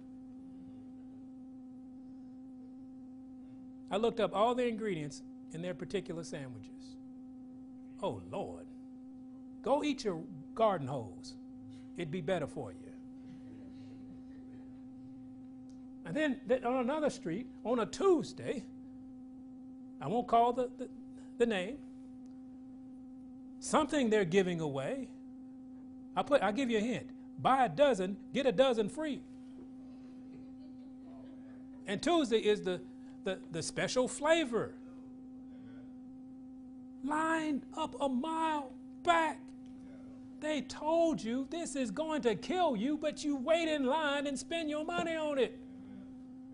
[3.91, 5.21] I looked up all the ingredients
[5.53, 6.95] in their particular sandwiches.
[8.01, 8.65] Oh, Lord.
[9.63, 10.21] Go eat your
[10.55, 11.35] garden hose,
[11.97, 12.77] it'd be better for you.
[16.05, 18.63] And then on another street, on a Tuesday,
[19.99, 20.87] I won't call the, the,
[21.37, 21.79] the name,
[23.59, 25.09] something they're giving away.
[26.15, 27.09] I put, I'll give you a hint.
[27.39, 29.21] Buy a dozen, get a dozen free.
[31.85, 32.79] And Tuesday is the,
[33.25, 34.75] the, the special flavor.
[37.03, 38.71] Lined up a mile
[39.03, 39.39] back.
[40.39, 44.37] They told you this is going to kill you, but you wait in line and
[44.37, 45.57] spend your money on it.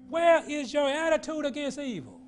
[0.09, 2.21] Where is your attitude against evil?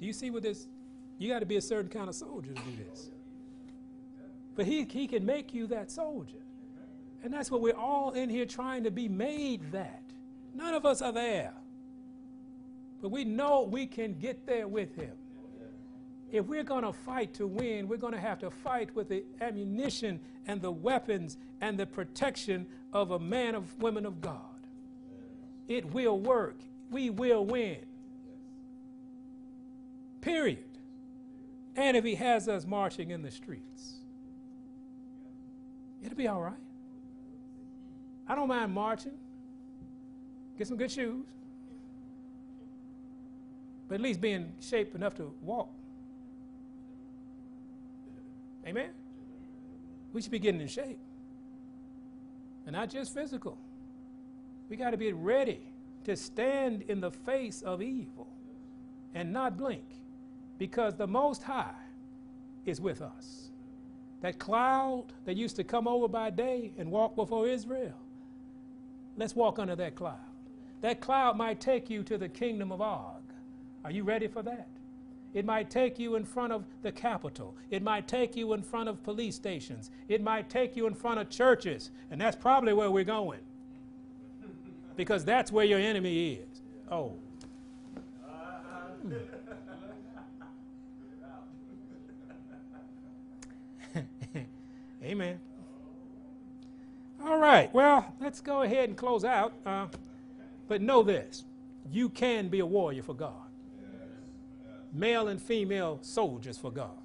[0.00, 0.66] Do you see what this?
[1.18, 3.10] You got to be a certain kind of soldier to do this.
[4.56, 6.38] But he, he can make you that soldier.
[7.22, 10.02] And that's what we're all in here trying to be made that.
[10.54, 11.52] None of us are there.
[13.02, 15.12] But we know we can get there with him
[16.32, 19.24] if we're going to fight to win, we're going to have to fight with the
[19.40, 24.38] ammunition and the weapons and the protection of a man of women of God.
[25.68, 26.56] It will work.
[26.90, 27.78] We will win.
[30.20, 30.64] Period.
[31.76, 33.94] And if he has us marching in the streets,
[36.04, 36.54] it'll be all right.
[38.30, 39.18] I don't mind marching.
[40.56, 41.26] Get some good shoes.
[43.88, 45.68] But at least being shape enough to walk.
[48.64, 48.90] Amen?
[50.12, 51.00] We should be getting in shape.
[52.66, 53.58] And not just physical.
[54.68, 55.62] We got to be ready
[56.04, 58.28] to stand in the face of evil
[59.12, 59.96] and not blink
[60.56, 61.74] because the Most High
[62.64, 63.50] is with us.
[64.20, 67.96] That cloud that used to come over by day and walk before Israel,
[69.16, 70.18] let's walk under that cloud.
[70.80, 73.22] That cloud might take you to the kingdom of Og.
[73.84, 74.68] Are you ready for that?
[75.32, 77.54] It might take you in front of the Capitol.
[77.70, 79.90] It might take you in front of police stations.
[80.08, 81.90] It might take you in front of churches.
[82.10, 83.40] And that's probably where we're going.
[84.96, 86.62] Because that's where your enemy is.
[86.90, 87.14] Oh.
[89.02, 89.14] Hmm.
[95.04, 95.40] Amen.
[97.24, 97.72] All right.
[97.74, 99.52] Well, let's go ahead and close out.
[99.66, 99.86] Uh,
[100.68, 101.44] but know this
[101.90, 103.34] you can be a warrior for God.
[104.92, 106.96] Male and female soldiers for God.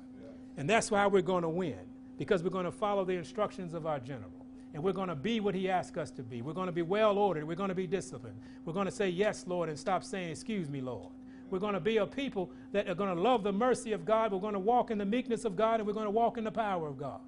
[0.58, 1.80] And that's why we're going to win,
[2.18, 4.32] because we're going to follow the instructions of our general.
[4.74, 6.42] And we're going to be what he asked us to be.
[6.42, 7.46] We're going to be well ordered.
[7.46, 8.38] We're going to be disciplined.
[8.66, 11.12] We're going to say, Yes, Lord, and stop saying, Excuse me, Lord.
[11.50, 14.32] We're going to be a people that are going to love the mercy of God.
[14.32, 16.44] We're going to walk in the meekness of God, and we're going to walk in
[16.44, 17.20] the power of God.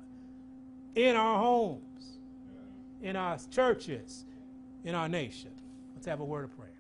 [0.96, 1.87] In our homes,
[3.02, 4.26] in our churches,
[4.84, 5.52] in our nation.
[5.94, 6.77] Let's have a word of prayer.